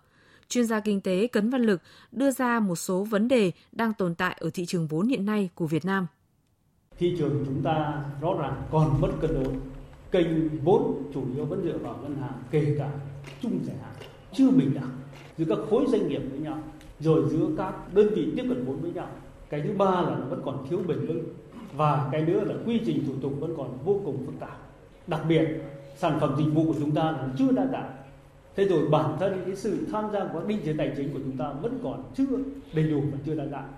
Chuyên 0.50 0.66
gia 0.66 0.80
kinh 0.80 1.02
tế 1.02 1.28
Cấn 1.28 1.50
Văn 1.50 1.62
Lực 1.62 1.82
đưa 2.12 2.32
ra 2.32 2.60
một 2.60 2.76
số 2.76 3.04
vấn 3.04 3.28
đề 3.28 3.52
đang 3.72 3.94
tồn 3.94 4.16
tại 4.16 4.38
ở 4.40 4.50
thị 4.54 4.66
trường 4.66 4.88
vốn 4.88 5.08
hiện 5.08 5.26
nay 5.26 5.50
của 5.56 5.68
Việt 5.68 5.86
Nam. 5.86 6.08
Thị 6.98 7.16
trường 7.20 7.44
chúng 7.46 7.64
ta 7.64 8.06
rõ 8.22 8.36
ràng 8.40 8.64
còn 8.72 9.02
mất 9.02 9.12
cân 9.22 9.44
đối. 9.44 9.54
Kênh 10.12 10.58
vốn 10.64 11.12
chủ 11.14 11.24
yếu 11.36 11.46
vẫn 11.46 11.62
dựa 11.64 11.78
vào 11.78 12.00
ngân 12.02 12.18
hàng, 12.22 12.44
kể 12.52 12.76
cả 12.80 12.92
chung 13.42 13.60
dài 13.64 13.76
hạn, 13.82 13.94
chưa 14.34 14.50
bình 14.50 14.74
đẳng 14.74 14.92
giữa 15.38 15.46
các 15.50 15.58
khối 15.70 15.86
doanh 15.88 16.08
nghiệp 16.08 16.22
với 16.32 16.40
nhau, 16.40 16.64
rồi 17.00 17.30
giữa 17.32 17.48
các 17.58 17.94
đơn 17.94 18.08
vị 18.16 18.34
tiếp 18.36 18.44
cận 18.50 18.66
vốn 18.66 18.82
với 18.82 18.92
nhau 18.92 19.08
cái 19.52 19.62
thứ 19.62 19.74
ba 19.78 20.02
là 20.02 20.16
nó 20.20 20.26
vẫn 20.26 20.42
còn 20.46 20.66
thiếu 20.70 20.80
bền 20.88 21.06
vững. 21.08 21.24
Và 21.78 22.10
cái 22.12 22.22
nữa 22.22 22.44
là 22.44 22.56
quy 22.66 22.82
trình 22.86 23.04
thủ 23.08 23.14
tục 23.22 23.34
vẫn 23.40 23.54
còn 23.58 23.78
vô 23.86 24.02
cùng 24.06 24.26
phức 24.26 24.40
tạp. 24.40 24.58
Đặc 25.08 25.22
biệt 25.30 25.48
sản 25.98 26.18
phẩm 26.22 26.36
dịch 26.38 26.54
vụ 26.54 26.66
của 26.66 26.80
chúng 26.80 26.92
ta 26.92 27.04
là 27.04 27.30
chưa 27.38 27.52
đa 27.52 27.68
dạng. 27.72 27.96
Thế 28.56 28.66
rồi 28.66 28.90
bản 28.90 29.18
thân 29.20 29.42
cái 29.46 29.56
sự 29.56 29.88
tham 29.92 30.06
gia 30.14 30.20
của 30.34 30.44
định 30.48 30.60
chế 30.66 30.76
tài 30.78 30.94
chính 30.98 31.14
của 31.14 31.20
chúng 31.20 31.38
ta 31.38 31.54
vẫn 31.62 31.80
còn 31.84 32.04
chưa 32.18 32.26
đầy 32.74 32.90
đủ 32.90 33.02
và 33.12 33.18
chưa 33.26 33.36
đa 33.36 33.46
dạng. 33.46 33.74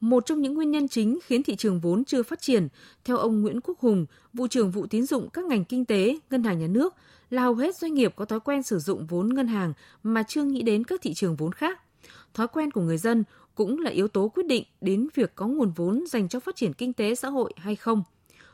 Một 0.00 0.26
trong 0.26 0.40
những 0.40 0.54
nguyên 0.54 0.70
nhân 0.70 0.88
chính 0.88 1.18
khiến 1.24 1.42
thị 1.42 1.56
trường 1.56 1.80
vốn 1.80 2.04
chưa 2.04 2.22
phát 2.22 2.40
triển, 2.40 2.68
theo 3.04 3.16
ông 3.16 3.42
Nguyễn 3.42 3.60
Quốc 3.60 3.78
Hùng, 3.78 4.06
vụ 4.32 4.46
trưởng 4.46 4.70
vụ 4.70 4.86
tín 4.86 5.06
dụng 5.06 5.28
các 5.32 5.44
ngành 5.44 5.64
kinh 5.64 5.84
tế, 5.84 6.18
ngân 6.30 6.42
hàng 6.42 6.58
nhà 6.58 6.66
nước, 6.66 6.94
là 7.30 7.42
hầu 7.42 7.54
hết 7.54 7.76
doanh 7.76 7.94
nghiệp 7.94 8.12
có 8.16 8.24
thói 8.24 8.40
quen 8.40 8.62
sử 8.62 8.78
dụng 8.78 9.06
vốn 9.06 9.28
ngân 9.28 9.46
hàng 9.46 9.72
mà 10.02 10.22
chưa 10.22 10.44
nghĩ 10.44 10.62
đến 10.62 10.84
các 10.84 11.00
thị 11.02 11.14
trường 11.14 11.36
vốn 11.36 11.52
khác. 11.52 11.80
Thói 12.34 12.48
quen 12.48 12.70
của 12.70 12.80
người 12.80 12.98
dân 12.98 13.24
cũng 13.60 13.78
là 13.78 13.90
yếu 13.90 14.08
tố 14.08 14.28
quyết 14.28 14.46
định 14.46 14.64
đến 14.80 15.08
việc 15.14 15.32
có 15.34 15.46
nguồn 15.46 15.70
vốn 15.70 16.04
dành 16.06 16.28
cho 16.28 16.40
phát 16.40 16.56
triển 16.56 16.72
kinh 16.72 16.92
tế 16.92 17.14
xã 17.14 17.28
hội 17.28 17.52
hay 17.56 17.76
không. 17.76 18.02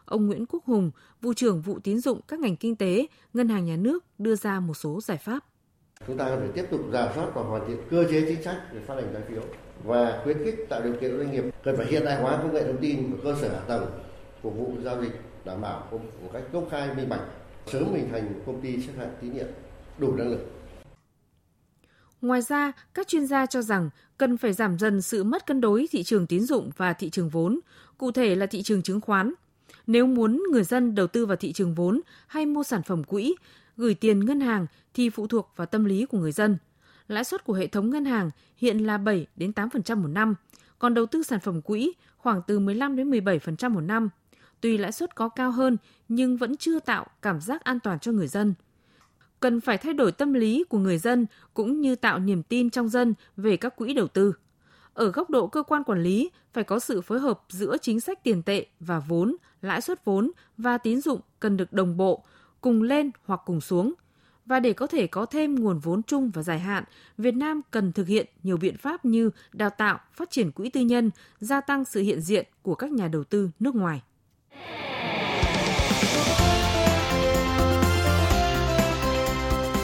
Ông 0.05 0.27
Nguyễn 0.27 0.47
Quốc 0.47 0.65
Hùng, 0.65 0.91
vụ 1.23 1.35
trưởng 1.35 1.61
vụ 1.63 1.79
tín 1.79 2.01
dụng 2.01 2.21
các 2.29 2.41
ngành 2.41 2.57
kinh 2.57 2.77
tế, 2.77 3.07
ngân 3.35 3.49
hàng 3.49 3.65
nhà 3.65 3.77
nước 3.77 4.05
đưa 4.19 4.35
ra 4.37 4.61
một 4.61 4.75
số 4.75 5.01
giải 5.01 5.17
pháp. 5.17 5.45
Chúng 6.07 6.17
ta 6.17 6.29
cần 6.29 6.39
phải 6.39 6.49
tiếp 6.55 6.65
tục 6.71 6.81
giả 6.93 7.13
soát 7.15 7.27
và 7.35 7.43
hoàn 7.43 7.69
thiện 7.69 7.77
cơ 7.91 8.05
chế 8.11 8.25
chính 8.29 8.43
sách 8.43 8.57
để 8.75 8.81
phát 8.81 8.95
hành 8.95 9.11
trái 9.13 9.23
phiếu 9.29 9.43
và 9.85 10.21
khuyến 10.25 10.45
khích 10.45 10.67
tạo 10.69 10.83
điều 10.83 10.95
kiện 11.01 11.19
doanh 11.19 11.33
nghiệp 11.33 11.45
cần 11.65 11.77
phải 11.77 11.87
hiện 11.87 12.05
đại 12.05 12.23
hóa 12.23 12.39
công 12.43 12.55
nghệ 12.55 12.65
thông 12.65 12.81
tin 12.81 13.13
và 13.13 13.19
cơ 13.25 13.41
sở 13.41 13.49
hạ 13.49 13.61
tầng 13.69 13.87
phục 14.43 14.57
vụ 14.59 14.73
giao 14.85 15.03
dịch 15.03 15.21
đảm 15.45 15.61
bảo 15.61 15.89
một 15.93 16.31
cách 16.33 16.43
công 16.53 16.71
khai 16.71 16.95
minh 16.95 17.09
bạch 17.09 17.23
sớm 17.67 17.95
hình 17.95 18.09
thành 18.13 18.43
công 18.47 18.61
ty 18.61 18.83
xếp 18.83 18.93
hạng 18.99 19.17
tín 19.21 19.35
nhiệm 19.35 19.47
đủ 19.99 20.15
năng 20.17 20.31
lực 20.31 20.41
Ngoài 22.23 22.43
ra, 22.43 22.73
các 22.95 23.09
chuyên 23.09 23.27
gia 23.27 23.47
cho 23.47 23.63
rằng 23.63 23.91
cần 24.19 24.37
phải 24.37 24.53
giảm 24.53 24.79
dần 24.79 25.03
sự 25.03 25.25
mất 25.25 25.47
cân 25.47 25.61
đối 25.61 25.87
thị 25.91 26.03
trường 26.03 26.27
tín 26.27 26.43
dụng 26.43 26.71
và 26.77 26.93
thị 26.93 27.11
trường 27.11 27.29
vốn, 27.29 27.61
cụ 27.99 28.13
thể 28.13 28.35
là 28.35 28.47
thị 28.47 28.63
trường 28.63 28.83
chứng 28.83 29.01
khoán. 29.01 29.33
Nếu 29.87 30.07
muốn 30.07 30.43
người 30.53 30.65
dân 30.65 30.95
đầu 30.95 31.07
tư 31.07 31.27
vào 31.27 31.37
thị 31.37 31.53
trường 31.53 31.75
vốn 31.75 32.01
hay 32.27 32.47
mua 32.47 32.63
sản 32.63 32.83
phẩm 32.83 33.05
quỹ, 33.05 33.35
gửi 33.77 33.95
tiền 33.95 34.25
ngân 34.25 34.41
hàng 34.41 34.67
thì 34.95 35.11
phụ 35.11 35.27
thuộc 35.27 35.53
vào 35.57 35.67
tâm 35.67 35.85
lý 35.85 36.07
của 36.07 36.19
người 36.19 36.33
dân. 36.33 36.59
Lãi 37.09 37.25
suất 37.25 37.45
của 37.45 37.53
hệ 37.53 37.67
thống 37.67 37.91
ngân 37.91 38.05
hàng 38.05 38.31
hiện 38.57 38.79
là 38.79 38.99
7 38.99 39.27
đến 39.37 39.53
8% 39.57 39.97
một 39.97 40.09
năm, 40.09 40.35
còn 40.79 40.95
đầu 40.95 41.07
tư 41.07 41.23
sản 41.23 41.41
phẩm 41.41 41.63
quỹ 41.63 41.93
khoảng 42.17 42.41
từ 42.47 42.59
15 42.59 42.97
đến 42.97 43.11
17% 43.11 43.71
một 43.71 43.81
năm. 43.81 44.09
Tuy 44.61 44.79
lãi 44.79 44.93
suất 44.93 45.15
có 45.15 45.29
cao 45.29 45.51
hơn 45.51 45.77
nhưng 46.09 46.37
vẫn 46.37 46.57
chưa 46.57 46.81
tạo 46.81 47.07
cảm 47.23 47.41
giác 47.41 47.65
an 47.65 47.81
toàn 47.81 47.99
cho 47.99 48.13
người 48.13 48.29
dân– 48.29 48.55
cần 49.41 49.61
phải 49.61 49.79
thay 49.79 49.93
đổi 49.95 50.13
tâm 50.13 50.33
lý 50.33 50.65
của 50.69 50.79
người 50.79 50.99
dân 50.99 51.27
cũng 51.55 51.81
như 51.81 51.97
tạo 51.97 52.19
niềm 52.19 52.43
tin 52.43 52.71
trong 52.71 52.89
dân 52.89 53.15
về 53.37 53.57
các 53.57 53.77
quỹ 53.77 53.95
đầu 53.95 54.09
tư. 54.09 54.33
Ở 54.95 55.11
góc 55.11 55.31
độ 55.31 55.47
cơ 55.47 55.63
quan 55.63 55.85
quản 55.85 56.03
lý, 56.03 56.31
phải 56.53 56.65
có 56.65 56.79
sự 56.79 57.01
phối 57.01 57.21
hợp 57.21 57.41
giữa 57.49 57.77
chính 57.83 58.01
sách 58.01 58.25
tiền 58.25 58.43
tệ 58.43 58.67
và 58.81 58.99
vốn, 58.99 59.37
lãi 59.63 59.81
suất 59.81 60.05
vốn 60.05 60.31
và 60.59 60.79
tín 60.79 61.01
dụng 61.01 61.21
cần 61.41 61.57
được 61.57 61.73
đồng 61.73 61.97
bộ, 61.97 62.25
cùng 62.61 62.83
lên 62.83 63.11
hoặc 63.25 63.41
cùng 63.47 63.61
xuống. 63.61 63.95
Và 64.47 64.61
để 64.61 64.73
có 64.73 64.87
thể 64.87 65.07
có 65.07 65.27
thêm 65.27 65.55
nguồn 65.55 65.79
vốn 65.79 66.03
chung 66.03 66.31
và 66.31 66.43
dài 66.43 66.59
hạn, 66.59 66.85
Việt 67.19 67.35
Nam 67.35 67.61
cần 67.71 67.93
thực 67.93 68.07
hiện 68.07 68.27
nhiều 68.43 68.57
biện 68.57 68.77
pháp 68.77 69.05
như 69.05 69.31
đào 69.53 69.71
tạo, 69.71 70.01
phát 70.13 70.31
triển 70.31 70.53
quỹ 70.53 70.71
tư 70.71 70.81
nhân, 70.81 71.11
gia 71.41 71.61
tăng 71.61 71.85
sự 71.85 72.01
hiện 72.01 72.21
diện 72.21 72.47
của 72.63 72.75
các 72.75 72.91
nhà 72.91 73.09
đầu 73.09 73.25
tư 73.25 73.51
nước 73.59 73.75
ngoài. 73.75 74.03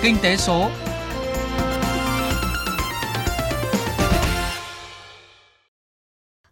Kinh 0.02 0.16
tế 0.23 0.37
số. 0.37 0.71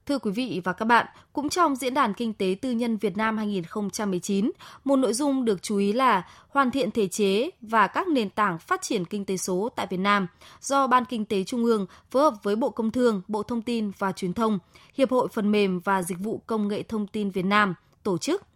Thưa 0.07 0.19
quý 0.19 0.31
vị 0.31 0.61
và 0.65 0.73
các 0.73 0.85
bạn, 0.85 1.07
cũng 1.33 1.49
trong 1.49 1.77
Diễn 1.77 1.95
đàn 1.95 2.15
Kinh 2.15 2.33
tế 2.33 2.57
Tư 2.63 2.71
nhân 2.71 2.97
Việt 2.97 3.17
Nam 3.17 3.37
2019, 3.37 4.51
một 4.85 4.97
nội 4.97 5.13
dung 5.13 5.45
được 5.45 5.63
chú 5.63 5.77
ý 5.77 5.93
là 5.93 6.23
hoàn 6.49 6.71
thiện 6.71 6.91
thể 6.91 7.09
chế 7.09 7.51
và 7.61 7.87
các 7.87 8.09
nền 8.09 8.31
tảng 8.31 8.59
phát 8.59 8.83
triển 8.83 9.05
kinh 9.05 9.25
tế 9.25 9.37
số 9.37 9.69
tại 9.77 9.87
Việt 9.91 10.01
Nam 10.01 10.27
do 10.61 10.87
Ban 10.87 11.05
Kinh 11.05 11.25
tế 11.25 11.45
Trung 11.45 11.65
ương 11.65 11.87
phối 12.11 12.23
hợp 12.23 12.35
với 12.43 12.57
Bộ 12.57 12.71
Công 12.71 12.91
Thương, 12.91 13.23
Bộ 13.29 13.43
Thông 13.43 13.63
tin 13.63 13.91
và 13.99 14.13
Truyền 14.13 14.33
thông, 14.33 14.59
Hiệp 14.95 15.11
hội 15.11 15.29
Phần 15.33 15.53
mềm 15.53 15.81
và 15.81 16.03
Dịch 16.03 16.19
vụ 16.19 16.43
Công 16.47 16.69
nghệ 16.69 16.83
Thông 16.83 17.07
tin 17.07 17.31
Việt 17.31 17.45
Nam 17.45 17.75
tổ 18.03 18.19
chức. 18.19 18.50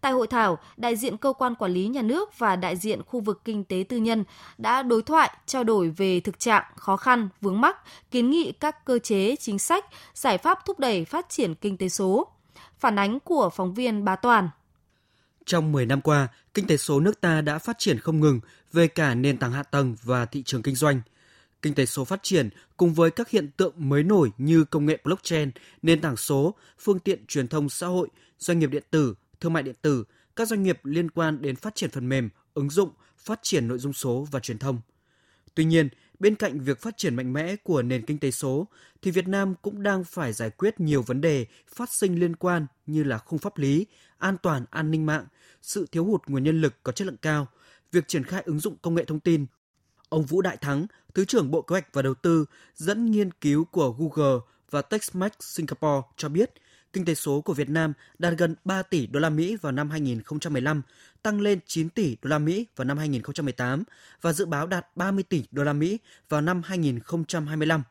Tại 0.00 0.12
hội 0.12 0.26
thảo, 0.26 0.58
đại 0.76 0.96
diện 0.96 1.16
cơ 1.16 1.32
quan 1.32 1.54
quản 1.54 1.72
lý 1.72 1.88
nhà 1.88 2.02
nước 2.02 2.38
và 2.38 2.56
đại 2.56 2.76
diện 2.76 3.02
khu 3.06 3.20
vực 3.20 3.40
kinh 3.44 3.64
tế 3.64 3.84
tư 3.88 3.96
nhân 3.96 4.24
đã 4.58 4.82
đối 4.82 5.02
thoại 5.02 5.30
trao 5.46 5.64
đổi 5.64 5.90
về 5.90 6.20
thực 6.20 6.38
trạng, 6.38 6.64
khó 6.76 6.96
khăn, 6.96 7.28
vướng 7.40 7.60
mắc, 7.60 7.76
kiến 8.10 8.30
nghị 8.30 8.52
các 8.52 8.84
cơ 8.84 8.98
chế, 8.98 9.36
chính 9.36 9.58
sách, 9.58 9.84
giải 10.14 10.38
pháp 10.38 10.58
thúc 10.66 10.78
đẩy 10.78 11.04
phát 11.04 11.26
triển 11.28 11.54
kinh 11.54 11.76
tế 11.76 11.88
số. 11.88 12.28
Phản 12.78 12.98
ánh 12.98 13.20
của 13.20 13.50
phóng 13.50 13.74
viên 13.74 14.04
Bá 14.04 14.16
Toàn. 14.16 14.48
Trong 15.46 15.72
10 15.72 15.86
năm 15.86 16.00
qua, 16.00 16.28
kinh 16.54 16.66
tế 16.66 16.76
số 16.76 17.00
nước 17.00 17.20
ta 17.20 17.40
đã 17.40 17.58
phát 17.58 17.78
triển 17.78 17.98
không 17.98 18.20
ngừng 18.20 18.40
về 18.72 18.88
cả 18.88 19.14
nền 19.14 19.38
tảng 19.38 19.52
hạ 19.52 19.62
tầng 19.62 19.96
và 20.02 20.26
thị 20.26 20.42
trường 20.42 20.62
kinh 20.62 20.74
doanh. 20.74 21.00
Kinh 21.62 21.74
tế 21.74 21.86
số 21.86 22.04
phát 22.04 22.22
triển 22.22 22.48
cùng 22.76 22.94
với 22.94 23.10
các 23.10 23.30
hiện 23.30 23.50
tượng 23.56 23.74
mới 23.76 24.02
nổi 24.02 24.30
như 24.38 24.64
công 24.64 24.86
nghệ 24.86 24.98
blockchain, 25.04 25.50
nền 25.82 26.00
tảng 26.00 26.16
số, 26.16 26.54
phương 26.78 26.98
tiện 26.98 27.26
truyền 27.26 27.48
thông 27.48 27.68
xã 27.68 27.86
hội, 27.86 28.08
doanh 28.38 28.58
nghiệp 28.58 28.70
điện 28.70 28.82
tử, 28.90 29.14
thương 29.40 29.52
mại 29.52 29.62
điện 29.62 29.74
tử, 29.82 30.04
các 30.36 30.48
doanh 30.48 30.62
nghiệp 30.62 30.80
liên 30.84 31.10
quan 31.10 31.42
đến 31.42 31.56
phát 31.56 31.74
triển 31.74 31.90
phần 31.90 32.08
mềm, 32.08 32.28
ứng 32.54 32.70
dụng, 32.70 32.90
phát 33.18 33.40
triển 33.42 33.68
nội 33.68 33.78
dung 33.78 33.92
số 33.92 34.26
và 34.30 34.40
truyền 34.40 34.58
thông. 34.58 34.80
Tuy 35.54 35.64
nhiên, 35.64 35.88
bên 36.18 36.34
cạnh 36.34 36.60
việc 36.60 36.80
phát 36.80 36.96
triển 36.96 37.16
mạnh 37.16 37.32
mẽ 37.32 37.56
của 37.56 37.82
nền 37.82 38.06
kinh 38.06 38.18
tế 38.18 38.30
số 38.30 38.66
thì 39.02 39.10
Việt 39.10 39.28
Nam 39.28 39.54
cũng 39.62 39.82
đang 39.82 40.04
phải 40.04 40.32
giải 40.32 40.50
quyết 40.50 40.80
nhiều 40.80 41.02
vấn 41.02 41.20
đề 41.20 41.46
phát 41.74 41.92
sinh 41.92 42.20
liên 42.20 42.36
quan 42.36 42.66
như 42.86 43.04
là 43.04 43.18
khung 43.18 43.38
pháp 43.38 43.58
lý, 43.58 43.86
an 44.18 44.36
toàn 44.42 44.64
an 44.70 44.90
ninh 44.90 45.06
mạng, 45.06 45.26
sự 45.62 45.86
thiếu 45.92 46.04
hụt 46.04 46.22
nguồn 46.26 46.42
nhân 46.42 46.60
lực 46.60 46.74
có 46.82 46.92
chất 46.92 47.06
lượng 47.06 47.16
cao, 47.22 47.46
việc 47.92 48.08
triển 48.08 48.24
khai 48.24 48.42
ứng 48.46 48.60
dụng 48.60 48.76
công 48.82 48.94
nghệ 48.94 49.04
thông 49.04 49.20
tin. 49.20 49.46
Ông 50.08 50.22
Vũ 50.22 50.42
Đại 50.42 50.56
Thắng, 50.56 50.86
Thứ 51.14 51.24
trưởng 51.24 51.50
Bộ 51.50 51.62
Kế 51.62 51.72
hoạch 51.72 51.94
và 51.94 52.02
Đầu 52.02 52.14
tư, 52.14 52.44
dẫn 52.74 53.10
nghiên 53.10 53.30
cứu 53.30 53.64
của 53.64 53.92
Google 53.98 54.40
và 54.70 54.82
Techsmart 54.82 55.32
Singapore 55.40 56.08
cho 56.16 56.28
biết– 56.28 56.50
kinh 56.92 57.04
tế 57.04 57.14
số 57.14 57.40
của 57.40 57.52
Việt 57.52 57.68
Nam 57.68 57.92
đạt 58.18 58.34
gần 58.38 58.54
3 58.64 58.82
tỷ 58.82 59.06
đô 59.06 59.20
la 59.20 59.30
Mỹ 59.30 59.56
vào 59.56 59.72
năm 59.72 59.90
2015, 59.90 60.82
tăng 61.22 61.40
lên 61.40 61.58
9 61.66 61.88
tỷ 61.88 62.16
đô 62.22 62.28
la 62.30 62.38
Mỹ 62.38 62.66
vào 62.76 62.84
năm 62.84 62.98
2018 62.98 63.84
và 64.20 64.32
dự 64.32 64.46
báo 64.46 64.66
đạt 64.66 64.86
30 64.96 65.24
tỷ 65.28 65.44
đô 65.50 65.62
la 65.64 65.72
Mỹ 65.72 65.98
vào 66.28 66.40
năm 66.40 66.62
2025. 66.64 67.82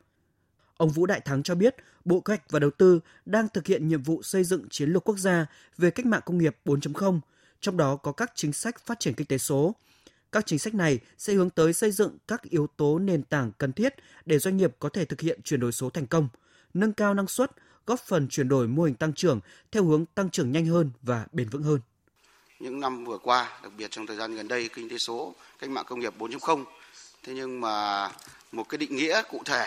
Ông 0.78 0.90
Vũ 0.90 1.06
Đại 1.06 1.22
Thắng 1.22 1.44
cho 1.44 1.56
biết, 1.56 1.76
Bộ 2.06 2.20
Kế 2.20 2.32
hoạch 2.32 2.52
và 2.52 2.60
Đầu 2.60 2.72
tư 2.72 3.00
đang 3.26 3.48
thực 3.54 3.68
hiện 3.68 3.88
nhiệm 3.88 4.04
vụ 4.04 4.24
xây 4.24 4.44
dựng 4.44 4.70
chiến 4.70 4.90
lược 4.90 5.04
quốc 5.04 5.18
gia 5.18 5.46
về 5.78 5.92
cách 5.92 6.06
mạng 6.06 6.22
công 6.26 6.38
nghiệp 6.38 6.58
4.0, 6.66 7.20
trong 7.62 7.78
đó 7.78 7.96
có 7.96 8.12
các 8.12 8.32
chính 8.36 8.54
sách 8.54 8.86
phát 8.86 9.00
triển 9.00 9.14
kinh 9.14 9.28
tế 9.28 9.38
số. 9.38 9.76
Các 10.32 10.46
chính 10.46 10.60
sách 10.60 10.74
này 10.74 11.00
sẽ 11.18 11.34
hướng 11.34 11.50
tới 11.50 11.74
xây 11.74 11.92
dựng 11.92 12.18
các 12.28 12.44
yếu 12.44 12.68
tố 12.78 13.00
nền 13.00 13.24
tảng 13.24 13.52
cần 13.58 13.74
thiết 13.74 13.94
để 14.26 14.40
doanh 14.40 14.58
nghiệp 14.58 14.76
có 14.80 14.90
thể 14.90 15.06
thực 15.06 15.22
hiện 15.22 15.42
chuyển 15.42 15.60
đổi 15.60 15.72
số 15.72 15.90
thành 15.90 16.08
công, 16.08 16.28
nâng 16.74 16.94
cao 16.94 17.14
năng 17.14 17.28
suất, 17.28 17.52
góp 17.90 18.00
phần 18.00 18.28
chuyển 18.30 18.50
đổi 18.50 18.68
mô 18.68 18.84
hình 18.84 18.96
tăng 18.96 19.14
trưởng 19.14 19.40
theo 19.72 19.84
hướng 19.84 20.06
tăng 20.06 20.30
trưởng 20.30 20.52
nhanh 20.52 20.66
hơn 20.66 20.92
và 21.02 21.26
bền 21.32 21.50
vững 21.50 21.64
hơn. 21.64 21.80
Những 22.60 22.80
năm 22.80 23.06
vừa 23.06 23.18
qua, 23.18 23.60
đặc 23.64 23.72
biệt 23.78 23.92
trong 23.92 24.08
thời 24.08 24.18
gian 24.18 24.36
gần 24.36 24.48
đây, 24.48 24.70
kinh 24.74 24.90
tế 24.90 24.98
số, 24.98 25.36
cách 25.60 25.70
mạng 25.70 25.86
công 25.88 26.00
nghiệp 26.00 26.14
4.0, 26.20 26.64
thế 27.24 27.34
nhưng 27.34 27.62
mà 27.62 28.08
một 28.52 28.70
cái 28.70 28.78
định 28.78 28.96
nghĩa 28.96 29.22
cụ 29.30 29.42
thể 29.46 29.66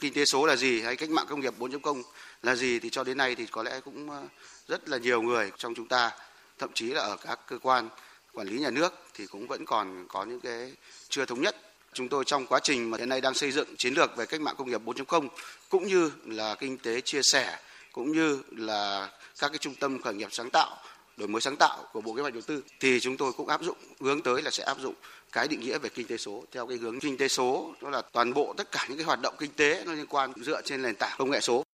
kinh 0.00 0.14
tế 0.14 0.24
số 0.24 0.46
là 0.46 0.56
gì 0.56 0.80
hay 0.80 0.96
cách 0.96 1.10
mạng 1.10 1.26
công 1.28 1.40
nghiệp 1.40 1.54
4.0 1.58 2.02
là 2.42 2.54
gì 2.54 2.78
thì 2.78 2.90
cho 2.90 3.04
đến 3.04 3.16
nay 3.16 3.34
thì 3.34 3.46
có 3.46 3.62
lẽ 3.62 3.80
cũng 3.80 4.10
ờ, 4.10 4.22
rất 4.68 4.88
là 4.88 4.98
nhiều 4.98 5.22
người 5.22 5.52
trong 5.56 5.74
chúng 5.74 5.88
ta 5.88 6.10
thậm 6.58 6.70
chí 6.74 6.86
là 6.86 7.02
ở 7.02 7.16
các 7.16 7.40
cơ 7.46 7.58
quan 7.58 7.88
quản 8.34 8.46
lý 8.46 8.58
nhà 8.58 8.70
nước 8.70 8.92
thì 9.14 9.26
cũng 9.26 9.46
vẫn 9.46 9.64
còn 9.66 10.06
có 10.08 10.24
những 10.24 10.40
cái 10.40 10.72
chưa 11.08 11.24
thống 11.24 11.40
nhất 11.40 11.69
Chúng 11.92 12.08
tôi 12.08 12.24
trong 12.24 12.46
quá 12.46 12.60
trình 12.62 12.90
mà 12.90 12.98
hiện 12.98 13.08
nay 13.08 13.20
đang 13.20 13.34
xây 13.34 13.52
dựng 13.52 13.76
chiến 13.76 13.94
lược 13.94 14.16
về 14.16 14.26
cách 14.26 14.40
mạng 14.40 14.54
công 14.58 14.70
nghiệp 14.70 14.80
4.0 14.84 15.28
cũng 15.68 15.86
như 15.86 16.10
là 16.24 16.54
kinh 16.54 16.78
tế 16.78 17.00
chia 17.00 17.22
sẻ 17.22 17.58
cũng 17.92 18.12
như 18.12 18.42
là 18.50 19.10
các 19.40 19.48
cái 19.48 19.58
trung 19.58 19.74
tâm 19.74 20.02
khởi 20.02 20.14
nghiệp 20.14 20.28
sáng 20.30 20.50
tạo 20.50 20.76
đổi 21.16 21.28
mới 21.28 21.40
sáng 21.40 21.56
tạo 21.56 21.84
của 21.92 22.00
Bộ 22.00 22.14
Kế 22.14 22.22
hoạch 22.22 22.34
Đầu 22.34 22.42
tư 22.46 22.62
thì 22.80 23.00
chúng 23.00 23.16
tôi 23.16 23.32
cũng 23.32 23.48
áp 23.48 23.62
dụng 23.62 23.76
hướng 24.00 24.22
tới 24.22 24.42
là 24.42 24.50
sẽ 24.50 24.64
áp 24.64 24.78
dụng 24.80 24.94
cái 25.32 25.48
định 25.48 25.60
nghĩa 25.60 25.78
về 25.78 25.88
kinh 25.88 26.06
tế 26.06 26.16
số 26.16 26.44
theo 26.52 26.66
cái 26.66 26.76
hướng 26.76 27.00
kinh 27.00 27.16
tế 27.16 27.28
số 27.28 27.74
đó 27.82 27.90
là 27.90 28.02
toàn 28.12 28.34
bộ 28.34 28.54
tất 28.56 28.72
cả 28.72 28.86
những 28.88 28.98
cái 28.98 29.04
hoạt 29.04 29.20
động 29.22 29.34
kinh 29.38 29.50
tế 29.56 29.84
nó 29.86 29.92
liên 29.92 30.06
quan 30.06 30.32
dựa 30.36 30.62
trên 30.64 30.82
nền 30.82 30.94
tảng 30.94 31.12
công 31.18 31.30
nghệ 31.30 31.40
số. 31.40 31.64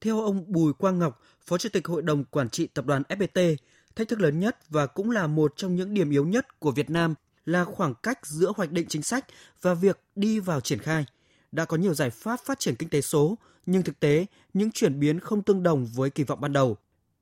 Theo 0.00 0.20
ông 0.20 0.44
Bùi 0.46 0.72
Quang 0.72 0.98
Ngọc, 0.98 1.22
Phó 1.46 1.58
Chủ 1.58 1.68
tịch 1.72 1.86
Hội 1.86 2.02
đồng 2.02 2.24
Quản 2.24 2.50
trị 2.50 2.66
Tập 2.66 2.86
đoàn 2.86 3.02
FPT, 3.08 3.56
thách 3.96 4.08
thức 4.08 4.20
lớn 4.20 4.40
nhất 4.40 4.58
và 4.68 4.86
cũng 4.86 5.10
là 5.10 5.26
một 5.26 5.52
trong 5.56 5.76
những 5.76 5.94
điểm 5.94 6.10
yếu 6.10 6.24
nhất 6.24 6.60
của 6.60 6.70
Việt 6.70 6.90
Nam 6.90 7.14
là 7.48 7.64
khoảng 7.64 7.94
cách 8.02 8.26
giữa 8.26 8.52
hoạch 8.56 8.70
định 8.70 8.86
chính 8.88 9.02
sách 9.02 9.24
và 9.62 9.74
việc 9.74 10.00
đi 10.16 10.40
vào 10.40 10.60
triển 10.60 10.78
khai. 10.78 11.06
Đã 11.52 11.64
có 11.64 11.76
nhiều 11.76 11.94
giải 11.94 12.10
pháp 12.10 12.40
phát 12.44 12.58
triển 12.58 12.76
kinh 12.76 12.88
tế 12.88 13.00
số, 13.00 13.38
nhưng 13.66 13.82
thực 13.82 14.00
tế, 14.00 14.26
những 14.54 14.72
chuyển 14.72 15.00
biến 15.00 15.20
không 15.20 15.42
tương 15.42 15.62
đồng 15.62 15.86
với 15.86 16.10
kỳ 16.10 16.24
vọng 16.24 16.40
ban 16.40 16.52
đầu. 16.52 16.76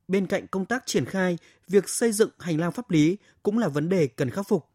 Bên 0.09 0.27
cạnh 0.27 0.47
công 0.47 0.67
tác 0.67 0.87
triển 0.87 1.05
khai, 1.05 1.39
việc 1.69 1.89
xây 1.89 2.13
dựng 2.13 2.31
hành 2.39 2.61
lang 2.61 2.73
pháp 2.73 2.91
lý 2.91 3.17
cũng 3.43 3.59
là 3.59 3.69
vấn 3.69 3.89
đề 3.89 4.07
cần 4.07 4.31
khắc 4.31 4.49
phục. 4.49 4.67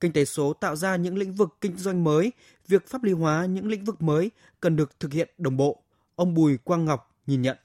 Kinh 0.00 0.12
tế 0.12 0.24
số 0.24 0.52
tạo 0.52 0.76
ra 0.76 0.96
những 0.96 1.18
lĩnh 1.18 1.32
vực 1.32 1.48
kinh 1.60 1.76
doanh 1.76 2.04
mới, 2.04 2.32
việc 2.68 2.88
pháp 2.88 3.04
lý 3.04 3.12
hóa 3.12 3.46
những 3.46 3.68
lĩnh 3.68 3.84
vực 3.84 4.02
mới 4.02 4.30
cần 4.60 4.76
được 4.76 5.00
thực 5.00 5.12
hiện 5.12 5.28
đồng 5.38 5.56
bộ. 5.56 5.82
Ông 6.16 6.34
Bùi 6.34 6.56
Quang 6.56 6.84
Ngọc 6.84 7.16
nhìn 7.26 7.42
nhận. 7.42 7.56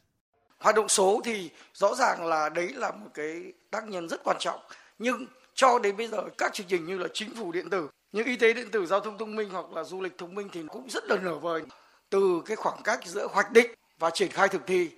Hoạt 0.58 0.76
động 0.76 0.90
số 0.90 1.22
thì 1.26 1.50
rõ 1.74 1.96
ràng 1.96 2.26
là 2.26 2.50
đấy 2.50 2.74
là 2.74 2.92
một 2.92 3.10
cái 3.14 3.54
tác 3.72 3.88
nhân 3.88 4.10
rất 4.10 4.24
quan 4.24 4.38
trọng. 4.40 4.60
Nhưng 5.00 5.26
cho 5.58 5.80
đến 5.80 5.98
bây 5.98 6.08
giờ 6.08 6.24
các 6.38 6.54
chương 6.54 6.68
trình 6.70 6.86
như 6.86 6.98
là 6.98 7.08
chính 7.14 7.36
phủ 7.36 7.52
điện 7.52 7.70
tử, 7.70 7.90
như 8.12 8.24
y 8.26 8.36
tế 8.36 8.54
điện 8.54 8.72
tử, 8.72 8.86
giao 8.86 9.00
thông 9.00 9.18
thông 9.18 9.36
minh 9.36 9.50
hoặc 9.50 9.72
là 9.72 9.84
du 9.84 10.02
lịch 10.02 10.18
thông 10.18 10.36
minh 10.36 10.50
thì 10.52 10.64
cũng 10.68 10.90
rất 10.90 11.04
là 11.10 11.18
nở 11.24 11.40
vời. 11.40 11.62
Từ 12.10 12.42
cái 12.46 12.56
khoảng 12.56 12.82
cách 12.84 13.00
giữa 13.06 13.28
hoạch 13.32 13.52
định 13.52 13.72
và 14.00 14.10
triển 14.10 14.32
khai 14.32 14.48
thực 14.48 14.68
thi 14.68 14.90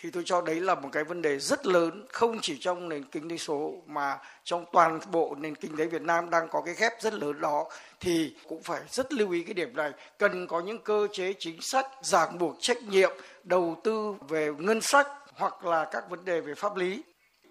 thì 0.00 0.10
tôi 0.10 0.22
cho 0.26 0.40
đấy 0.40 0.60
là 0.60 0.74
một 0.74 0.88
cái 0.92 1.04
vấn 1.04 1.22
đề 1.22 1.38
rất 1.38 1.66
lớn 1.66 2.06
không 2.08 2.38
chỉ 2.42 2.58
trong 2.60 2.88
nền 2.88 3.04
kinh 3.04 3.30
tế 3.30 3.36
số 3.36 3.74
mà 3.86 4.18
trong 4.44 4.64
toàn 4.72 5.00
bộ 5.12 5.34
nền 5.38 5.54
kinh 5.54 5.76
tế 5.76 5.86
Việt 5.86 6.02
Nam 6.02 6.30
đang 6.30 6.48
có 6.48 6.62
cái 6.66 6.74
khép 6.74 6.92
rất 7.00 7.14
lớn 7.14 7.40
đó 7.40 7.70
thì 8.00 8.34
cũng 8.48 8.62
phải 8.62 8.80
rất 8.88 9.12
lưu 9.12 9.30
ý 9.30 9.42
cái 9.42 9.54
điểm 9.54 9.76
này. 9.76 9.90
Cần 10.18 10.46
có 10.46 10.60
những 10.60 10.78
cơ 10.78 11.08
chế 11.12 11.32
chính 11.38 11.60
sách 11.60 11.86
ràng 12.02 12.38
buộc 12.38 12.56
trách 12.60 12.82
nhiệm 12.82 13.10
đầu 13.44 13.80
tư 13.84 14.14
về 14.28 14.50
ngân 14.58 14.80
sách 14.80 15.06
hoặc 15.32 15.64
là 15.64 15.88
các 15.92 16.10
vấn 16.10 16.24
đề 16.24 16.40
về 16.40 16.54
pháp 16.54 16.76
lý. 16.76 17.02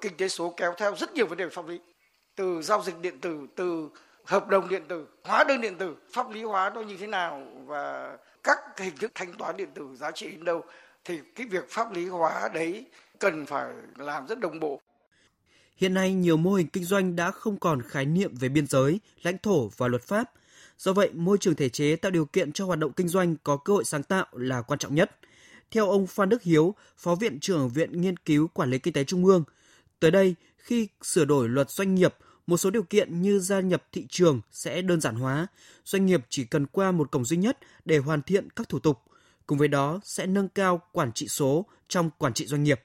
Kinh 0.02 0.18
tế 0.18 0.28
số 0.28 0.54
kéo 0.58 0.74
theo 0.78 0.96
rất 0.96 1.14
nhiều 1.14 1.28
vấn 1.28 1.38
đề 1.38 1.46
về 1.46 1.52
pháp 1.52 1.68
lý 1.68 1.80
từ 2.36 2.62
giao 2.62 2.84
dịch 2.84 3.00
điện 3.02 3.20
tử 3.20 3.48
từ 3.56 3.90
hợp 4.24 4.48
đồng 4.48 4.70
điện 4.70 4.84
tử 4.88 5.08
hóa 5.24 5.44
đơn 5.44 5.62
điện 5.62 5.78
tử 5.78 5.96
pháp 6.14 6.30
lý 6.30 6.44
hóa 6.44 6.72
nó 6.76 6.82
như 6.82 6.98
thế 6.98 7.08
nào 7.08 7.48
và 7.66 8.18
các 8.44 8.60
hình 8.78 8.98
thức 8.98 9.12
thanh 9.16 9.34
toán 9.34 9.58
điện 9.58 9.70
tử 9.74 9.96
giá 9.96 10.12
trị 10.12 10.32
đến 10.32 10.44
đâu 10.44 10.64
thì 11.06 11.20
cái 11.36 11.48
việc 11.48 11.70
pháp 11.70 11.94
lý 11.94 12.08
hóa 12.08 12.50
đấy 12.54 12.86
cần 13.20 13.46
phải 13.46 13.74
làm 13.98 14.28
rất 14.28 14.40
đồng 14.40 14.60
bộ. 14.60 14.82
Hiện 15.78 15.94
nay 15.94 16.14
nhiều 16.14 16.38
mô 16.38 16.54
hình 16.54 16.68
kinh 16.68 16.84
doanh 16.84 17.16
đã 17.16 17.32
không 17.32 17.58
còn 17.60 17.82
khái 17.82 18.06
niệm 18.06 18.36
về 18.36 18.50
biên 18.50 18.68
giới, 18.68 19.00
lãnh 19.22 19.38
thổ 19.38 19.68
và 19.78 19.88
luật 19.88 20.04
pháp. 20.04 20.32
Do 20.78 20.94
vậy, 20.94 21.10
môi 21.14 21.38
trường 21.38 21.56
thể 21.56 21.70
chế 21.70 21.96
tạo 21.96 22.12
điều 22.12 22.26
kiện 22.26 22.52
cho 22.52 22.66
hoạt 22.66 22.80
động 22.80 22.94
kinh 22.94 23.08
doanh 23.08 23.36
có 23.44 23.58
cơ 23.58 23.74
hội 23.74 23.84
sáng 23.84 24.04
tạo 24.04 24.26
là 24.32 24.62
quan 24.62 24.80
trọng 24.80 24.96
nhất. 24.96 25.12
Theo 25.72 25.90
ông 25.90 26.08
Phan 26.08 26.30
Đức 26.30 26.44
Hiếu, 26.44 26.76
Phó 26.98 27.16
Viện 27.16 27.40
trưởng 27.40 27.70
Viện 27.70 28.02
Nghiên 28.02 28.18
cứu 28.18 28.48
Quản 28.48 28.70
lý 28.70 28.80
Kinh 28.80 28.94
tế 28.94 29.04
Trung 29.04 29.26
ương, 29.26 29.44
tới 30.00 30.12
đây, 30.12 30.36
khi 30.58 30.88
sửa 31.02 31.26
đổi 31.26 31.50
luật 31.50 31.70
doanh 31.70 31.96
nghiệp, 31.96 32.16
một 32.48 32.58
số 32.58 32.70
điều 32.70 32.84
kiện 32.84 33.22
như 33.22 33.40
gia 33.40 33.60
nhập 33.60 33.84
thị 33.92 34.06
trường 34.10 34.42
sẽ 34.52 34.82
đơn 34.82 35.02
giản 35.02 35.16
hóa, 35.16 35.48
doanh 35.86 36.06
nghiệp 36.06 36.22
chỉ 36.30 36.44
cần 36.44 36.66
qua 36.66 36.92
một 36.92 37.12
cổng 37.12 37.26
duy 37.26 37.38
nhất 37.38 37.58
để 37.86 37.98
hoàn 37.98 38.22
thiện 38.22 38.50
các 38.50 38.70
thủ 38.70 38.80
tục– 38.80 39.02
Cùng 39.48 39.58
với 39.58 39.68
đó 39.68 40.00
sẽ 40.04 40.26
nâng 40.26 40.50
cao 40.50 40.82
quản 40.92 41.12
trị 41.12 41.28
số 41.28 41.66
trong 41.88 42.10
quản 42.18 42.34
trị 42.34 42.46
doanh 42.46 42.64
nghiệp. 42.64 42.80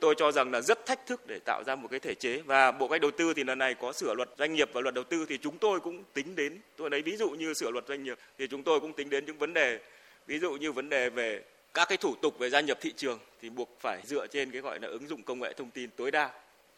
Tôi 0.00 0.14
cho 0.18 0.32
rằng 0.32 0.50
là 0.50 0.60
rất 0.60 0.86
thách 0.86 1.06
thức 1.06 1.26
để 1.26 1.38
tạo 1.38 1.64
ra 1.64 1.76
một 1.76 1.88
cái 1.90 2.00
thể 2.00 2.14
chế 2.14 2.42
và 2.42 2.72
Bộ 2.72 2.88
Cách 2.88 3.00
Đầu 3.00 3.10
tư 3.10 3.34
thì 3.34 3.44
lần 3.44 3.58
này 3.58 3.74
có 3.74 3.92
sửa 3.92 4.14
luật 4.14 4.28
doanh 4.38 4.54
nghiệp 4.54 4.70
và 4.72 4.80
luật 4.80 4.94
đầu 4.94 5.04
tư 5.04 5.26
thì 5.28 5.38
chúng 5.38 5.58
tôi 5.58 5.80
cũng 5.80 6.04
tính 6.14 6.36
đến. 6.36 6.60
Tôi 6.76 6.90
lấy 6.90 7.02
ví 7.02 7.16
dụ 7.16 7.30
như 7.30 7.54
sửa 7.54 7.70
luật 7.70 7.84
doanh 7.88 8.04
nghiệp 8.04 8.18
thì 8.38 8.46
chúng 8.46 8.62
tôi 8.62 8.80
cũng 8.80 8.92
tính 8.92 9.10
đến 9.10 9.24
những 9.26 9.38
vấn 9.38 9.52
đề 9.52 9.80
ví 10.26 10.38
dụ 10.38 10.52
như 10.52 10.72
vấn 10.72 10.88
đề 10.88 11.10
về 11.10 11.44
các 11.74 11.88
cái 11.88 11.98
thủ 11.98 12.14
tục 12.22 12.38
về 12.38 12.50
gia 12.50 12.60
nhập 12.60 12.78
thị 12.80 12.92
trường 12.96 13.18
thì 13.42 13.50
buộc 13.50 13.76
phải 13.80 14.02
dựa 14.04 14.26
trên 14.26 14.50
cái 14.50 14.60
gọi 14.60 14.80
là 14.80 14.88
ứng 14.88 15.08
dụng 15.08 15.22
công 15.22 15.40
nghệ 15.40 15.52
thông 15.52 15.70
tin 15.70 15.90
tối 15.96 16.10
đa 16.10 16.30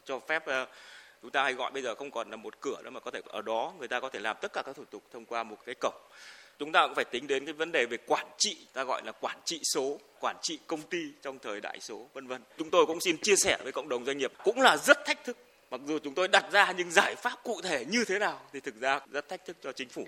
cho 0.05 0.21
phép 0.29 0.43
uh, 0.63 0.69
chúng 1.23 1.31
ta 1.31 1.43
hay 1.43 1.55
gọi 1.55 1.71
bây 1.71 1.83
giờ 1.83 1.95
không 1.95 2.11
còn 2.11 2.31
là 2.31 2.37
một 2.37 2.61
cửa 2.61 2.83
nữa 2.85 2.91
mà 2.91 3.01
có 3.01 3.11
thể 3.11 3.21
ở 3.29 3.43
đó 3.43 3.73
người 3.79 3.89
ta 3.89 4.01
có 4.01 4.09
thể 4.09 4.21
làm 4.21 4.37
tất 4.41 4.53
cả 4.53 4.63
các 4.67 4.77
thủ 4.77 4.85
tục 4.91 5.03
thông 5.13 5.25
qua 5.25 5.43
một 5.43 5.57
cái 5.67 5.75
cổng. 5.81 5.95
Chúng 6.59 6.73
ta 6.73 6.87
cũng 6.87 6.95
phải 6.95 7.05
tính 7.05 7.27
đến 7.27 7.45
cái 7.45 7.53
vấn 7.53 7.73
đề 7.73 7.87
về 7.87 7.97
quản 8.07 8.27
trị 8.39 8.57
ta 8.73 8.85
gọi 8.85 9.03
là 9.05 9.13
quản 9.13 9.39
trị 9.45 9.61
số 9.63 10.01
quản 10.21 10.37
trị 10.43 10.59
công 10.67 10.83
ty 10.83 10.99
trong 11.23 11.39
thời 11.39 11.61
đại 11.61 11.81
số 11.81 12.09
vân 12.15 12.27
vân. 12.27 12.43
Chúng 12.59 12.71
tôi 12.71 12.87
cũng 12.87 13.01
xin 13.01 13.17
chia 13.23 13.37
sẻ 13.37 13.59
với 13.63 13.73
cộng 13.73 13.89
đồng 13.89 14.05
doanh 14.05 14.19
nghiệp 14.19 14.33
cũng 14.45 14.61
là 14.61 14.77
rất 14.77 14.99
thách 15.07 15.25
thức. 15.25 15.37
Mặc 15.71 15.81
dù 15.87 15.99
chúng 15.99 16.15
tôi 16.15 16.29
đặt 16.29 16.45
ra 16.53 16.73
những 16.73 16.91
giải 16.91 17.15
pháp 17.15 17.39
cụ 17.45 17.61
thể 17.63 17.85
như 17.85 18.05
thế 18.05 18.19
nào 18.19 18.41
thì 18.53 18.61
thực 18.61 18.81
ra 18.81 19.01
rất 19.11 19.29
thách 19.29 19.45
thức 19.45 19.57
cho 19.63 19.73
chính 19.73 19.89
phủ. 19.89 20.07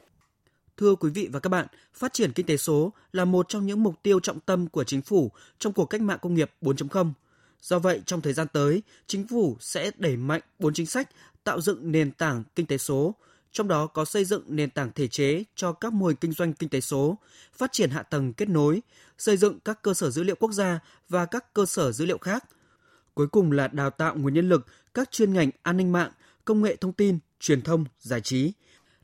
Thưa 0.77 0.95
quý 0.95 1.11
vị 1.15 1.29
và 1.33 1.41
các 1.41 1.49
bạn, 1.49 1.67
phát 1.95 2.13
triển 2.13 2.33
kinh 2.33 2.47
tế 2.47 2.57
số 2.57 2.93
là 3.13 3.25
một 3.25 3.49
trong 3.49 3.67
những 3.67 3.83
mục 3.83 3.95
tiêu 4.03 4.21
trọng 4.21 4.41
tâm 4.41 4.69
của 4.69 4.85
chính 4.85 5.03
phủ 5.03 5.31
trong 5.59 5.73
cuộc 5.73 5.87
cách 5.87 6.01
mạng 6.01 6.19
công 6.23 6.35
nghiệp 6.35 6.51
4.0. 6.63 7.13
Do 7.63 7.79
vậy, 7.79 8.01
trong 8.07 8.21
thời 8.21 8.33
gian 8.33 8.47
tới, 8.53 8.83
chính 9.07 9.27
phủ 9.29 9.57
sẽ 9.61 9.91
đẩy 9.99 10.17
mạnh 10.17 10.41
bốn 10.59 10.75
chính 10.75 10.87
sách 10.87 11.09
tạo 11.45 11.61
dựng 11.61 11.93
nền 11.93 12.13
tảng 12.13 12.45
kinh 12.55 12.67
tế 12.67 12.79
số, 12.79 13.15
trong 13.53 13.69
đó 13.69 13.87
có 13.87 14.05
xây 14.05 14.25
dựng 14.25 14.43
nền 14.47 14.71
tảng 14.71 14.91
thể 14.95 15.09
chế 15.09 15.45
cho 15.55 15.73
các 15.73 15.93
mô 15.93 16.07
hình 16.07 16.17
kinh 16.17 16.33
doanh 16.33 16.53
kinh 16.53 16.69
tế 16.69 16.81
số, 16.81 17.19
phát 17.53 17.73
triển 17.73 17.91
hạ 17.91 18.03
tầng 18.03 18.33
kết 18.33 18.49
nối, 18.49 18.81
xây 19.19 19.37
dựng 19.37 19.61
các 19.61 19.83
cơ 19.83 19.95
sở 19.95 20.11
dữ 20.11 20.23
liệu 20.23 20.37
quốc 20.37 20.53
gia 20.53 20.81
và 21.09 21.27
các 21.27 21.55
cơ 21.55 21.67
sở 21.67 21.93
dữ 21.93 22.07
liệu 22.07 22.19
khác. 22.19 22.45
Cuối 23.15 23.29
cùng 23.29 23.53
là 23.53 23.69
đào 23.69 23.91
tạo 23.91 24.17
nguồn 24.17 24.35
nhân 24.35 24.49
lực 24.49 24.67
các 24.95 25.11
chuyên 25.11 25.33
ngành 25.33 25.51
an 25.63 25.77
ninh 25.77 25.93
mạng, 25.93 26.11
công 26.45 26.63
nghệ 26.63 26.77
thông 26.77 26.93
tin, 26.93 27.19
truyền 27.41 27.63
thông, 27.63 27.85
giải 28.01 28.21
trí 28.21 28.53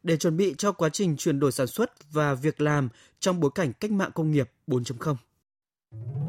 để 0.02 0.16
chuẩn 0.16 0.36
bị 0.36 0.54
cho 0.58 0.72
quá 0.72 0.88
trình 0.88 1.16
chuyển 1.16 1.40
đổi 1.40 1.52
sản 1.52 1.66
xuất 1.66 2.12
và 2.12 2.34
việc 2.34 2.60
làm 2.60 2.88
trong 3.20 3.40
bối 3.40 3.50
cảnh 3.54 3.72
cách 3.72 3.90
mạng 3.90 4.10
công 4.14 4.30
nghiệp 4.30 4.50
4.0. 4.66 6.23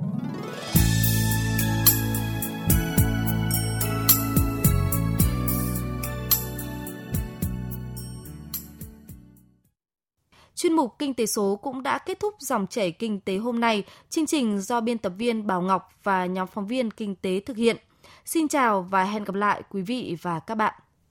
Chuyên 10.56 10.74
mục 10.74 10.96
Kinh 11.00 11.14
tế 11.14 11.26
số 11.26 11.60
cũng 11.62 11.84
đã 11.84 11.98
kết 11.98 12.20
thúc 12.20 12.36
dòng 12.40 12.68
chảy 12.68 12.92
kinh 12.92 13.20
tế 13.20 13.38
hôm 13.38 13.60
nay. 13.60 13.84
Chương 14.10 14.26
trình 14.26 14.60
do 14.62 14.82
biên 14.82 14.98
tập 14.98 15.14
viên 15.18 15.48
Bảo 15.48 15.62
Ngọc 15.62 15.90
và 16.04 16.26
nhóm 16.26 16.48
phóng 16.48 16.68
viên 16.68 16.92
Kinh 16.92 17.16
tế 17.16 17.40
thực 17.40 17.58
hiện. 17.58 17.78
Xin 18.26 18.48
chào 18.48 18.82
và 18.82 19.04
hẹn 19.04 19.24
gặp 19.24 19.36
lại 19.36 19.62
quý 19.70 19.82
vị 19.82 20.18
và 20.22 20.40
các 20.40 20.56
bạn. 20.56 20.74